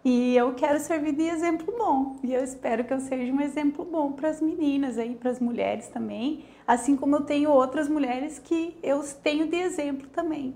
E 0.08 0.36
eu 0.36 0.54
quero 0.54 0.78
servir 0.78 1.16
de 1.16 1.24
exemplo 1.24 1.74
bom. 1.76 2.14
E 2.22 2.32
eu 2.32 2.44
espero 2.44 2.84
que 2.84 2.92
eu 2.92 3.00
seja 3.00 3.32
um 3.32 3.40
exemplo 3.40 3.84
bom 3.84 4.12
para 4.12 4.28
as 4.28 4.40
meninas 4.40 4.98
aí, 4.98 5.16
para 5.16 5.32
as 5.32 5.40
mulheres 5.40 5.88
também, 5.88 6.44
assim 6.64 6.96
como 6.96 7.16
eu 7.16 7.22
tenho 7.22 7.50
outras 7.50 7.88
mulheres 7.88 8.38
que 8.38 8.78
eu 8.84 9.02
tenho 9.20 9.48
de 9.48 9.56
exemplo 9.56 10.06
também. 10.10 10.54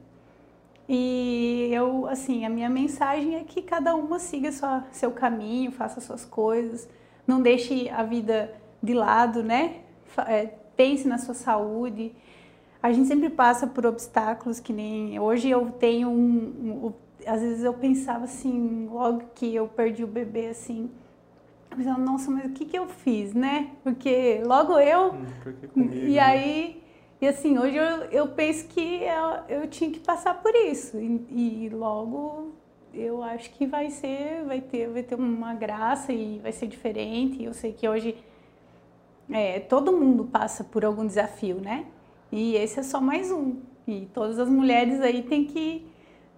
E 0.89 1.69
eu, 1.73 2.07
assim, 2.07 2.45
a 2.45 2.49
minha 2.49 2.71
mensagem 2.71 3.35
é 3.35 3.43
que 3.43 3.61
cada 3.61 3.93
uma 3.97 4.21
siga 4.21 4.53
sua, 4.53 4.85
seu 4.93 5.11
caminho, 5.11 5.73
faça 5.73 6.01
suas 6.01 6.25
coisas, 6.25 6.89
não 7.27 7.43
deixe 7.43 7.89
a 7.89 8.05
vida 8.05 8.55
de 8.81 8.95
lado, 8.95 9.43
né? 9.43 9.81
É, 10.29 10.47
pense 10.77 11.09
na 11.09 11.19
sua 11.19 11.35
saúde. 11.35 12.13
A 12.81 12.93
gente 12.93 13.09
sempre 13.09 13.29
passa 13.29 13.67
por 13.67 13.85
obstáculos 13.85 14.61
que 14.61 14.73
nem 14.73 15.19
hoje 15.19 15.51
eu 15.51 15.73
tenho 15.73 16.09
um, 16.09 16.87
um 16.87 16.93
às 17.27 17.41
vezes 17.41 17.65
eu 17.65 17.75
pensava 17.75 18.25
assim, 18.25 18.89
logo 18.91 19.23
que 19.35 19.55
eu 19.55 19.69
perdi 19.69 20.05
o 20.05 20.07
bebê, 20.07 20.49
assim, 20.49 20.91
eu 21.71 21.77
pensava, 21.77 21.99
nossa, 21.99 22.31
mas 22.31 22.47
o 22.47 22.51
que 22.51 22.65
que 22.65 22.79
eu 22.79 22.89
fiz, 22.89 23.35
né? 23.35 23.71
Porque 23.83 24.43
logo 24.45 24.79
eu... 24.79 25.15
Hum, 25.77 25.91
e 25.93 26.15
né? 26.15 26.19
aí, 26.19 26.83
e 27.21 27.29
assim, 27.29 27.59
hoje 27.59 27.77
eu, 27.77 28.05
eu 28.11 28.29
penso 28.29 28.67
que 28.69 29.03
eu, 29.03 29.61
eu 29.61 29.69
tinha 29.69 29.91
que 29.91 30.01
passar 30.01 30.41
por 30.43 30.55
isso. 30.55 30.99
E, 30.99 31.67
e 31.67 31.69
logo 31.69 32.53
eu 32.93 33.23
acho 33.23 33.51
que 33.51 33.67
vai 33.67 33.91
ser, 33.91 34.45
vai 34.45 34.61
ter, 34.61 34.89
vai 34.89 35.03
ter 35.03 35.15
uma 35.15 35.55
graça 35.55 36.13
e 36.13 36.39
vai 36.41 36.53
ser 36.53 36.67
diferente. 36.67 37.43
Eu 37.43 37.55
sei 37.55 37.73
que 37.73 37.89
hoje 37.89 38.17
é, 39.31 39.61
todo 39.61 39.93
mundo 39.93 40.25
passa 40.25 40.65
por 40.65 40.85
algum 40.85 41.07
desafio, 41.07 41.57
né? 41.61 41.87
E 42.33 42.55
esse 42.57 42.81
é 42.81 42.83
só 42.83 43.01
mais 43.01 43.31
um. 43.31 43.57
E 43.87 44.09
todas 44.13 44.39
as 44.39 44.49
mulheres 44.49 45.01
aí 45.01 45.23
têm 45.23 45.45
que 45.45 45.90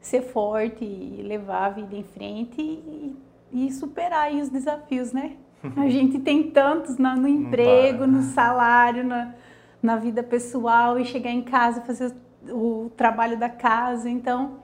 ser 0.02 0.22
forte 0.22 0.84
e 0.84 1.22
levar 1.22 1.66
a 1.66 1.70
vida 1.70 1.94
em 1.94 2.02
frente 2.02 2.60
e, 2.60 3.16
e 3.52 3.72
superar 3.72 4.32
os 4.34 4.48
desafios, 4.48 5.12
né? 5.12 5.36
A 5.76 5.88
gente 5.88 6.18
tem 6.18 6.50
tantos 6.50 6.98
no, 6.98 7.14
no 7.14 7.28
emprego, 7.28 8.06
no 8.06 8.22
salário, 8.22 9.04
na, 9.04 9.32
na 9.80 9.96
vida 9.96 10.22
pessoal 10.22 10.98
e 10.98 11.04
chegar 11.04 11.30
em 11.30 11.42
casa 11.42 11.80
fazer 11.82 12.12
o, 12.48 12.86
o 12.86 12.90
trabalho 12.90 13.38
da 13.38 13.48
casa. 13.48 14.10
Então, 14.10 14.58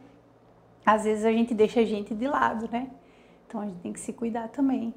às 0.84 1.04
vezes 1.04 1.24
a 1.24 1.32
gente 1.32 1.54
deixa 1.54 1.80
a 1.80 1.84
gente 1.84 2.12
de 2.14 2.26
lado, 2.26 2.68
né? 2.70 2.90
Então 3.46 3.60
a 3.60 3.66
gente 3.66 3.78
tem 3.78 3.92
que 3.92 4.00
se 4.00 4.12
cuidar 4.12 4.48
também. 4.48 4.92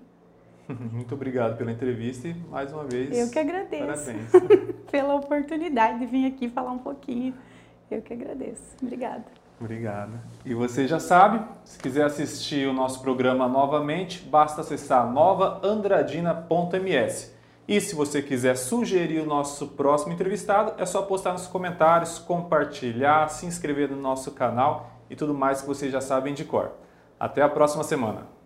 Muito 0.91 1.13
obrigado 1.13 1.55
pela 1.55 1.71
entrevista 1.71 2.27
e 2.27 2.33
mais 2.33 2.73
uma 2.73 2.83
vez. 2.83 3.15
Eu 3.15 3.29
que 3.29 3.37
agradeço. 3.37 3.85
Parabéns. 3.85 4.31
pela 4.89 5.15
oportunidade 5.15 5.99
de 5.99 6.05
vir 6.07 6.25
aqui 6.25 6.49
falar 6.49 6.71
um 6.71 6.79
pouquinho. 6.79 7.35
Eu 7.91 8.01
que 8.01 8.13
agradeço. 8.13 8.75
Obrigada. 8.81 9.40
Obrigado. 9.61 10.19
E 10.43 10.55
você 10.55 10.87
já 10.87 10.99
sabe, 10.99 11.45
se 11.63 11.77
quiser 11.77 12.05
assistir 12.05 12.67
o 12.67 12.73
nosso 12.73 12.99
programa 12.99 13.47
novamente, 13.47 14.23
basta 14.23 14.61
acessar 14.61 15.07
novaandradina.ms. 15.11 17.31
E 17.67 17.79
se 17.79 17.93
você 17.93 18.23
quiser 18.23 18.57
sugerir 18.57 19.19
o 19.19 19.25
nosso 19.25 19.67
próximo 19.67 20.13
entrevistado, 20.13 20.73
é 20.81 20.85
só 20.85 21.03
postar 21.03 21.33
nos 21.33 21.45
comentários, 21.45 22.17
compartilhar, 22.17 23.29
se 23.29 23.45
inscrever 23.45 23.91
no 23.91 24.01
nosso 24.01 24.31
canal 24.31 24.89
e 25.11 25.15
tudo 25.15 25.35
mais 25.35 25.61
que 25.61 25.67
vocês 25.67 25.91
já 25.91 26.01
sabem 26.01 26.33
de 26.33 26.43
cor. 26.43 26.71
Até 27.19 27.43
a 27.43 27.49
próxima 27.49 27.83
semana. 27.83 28.40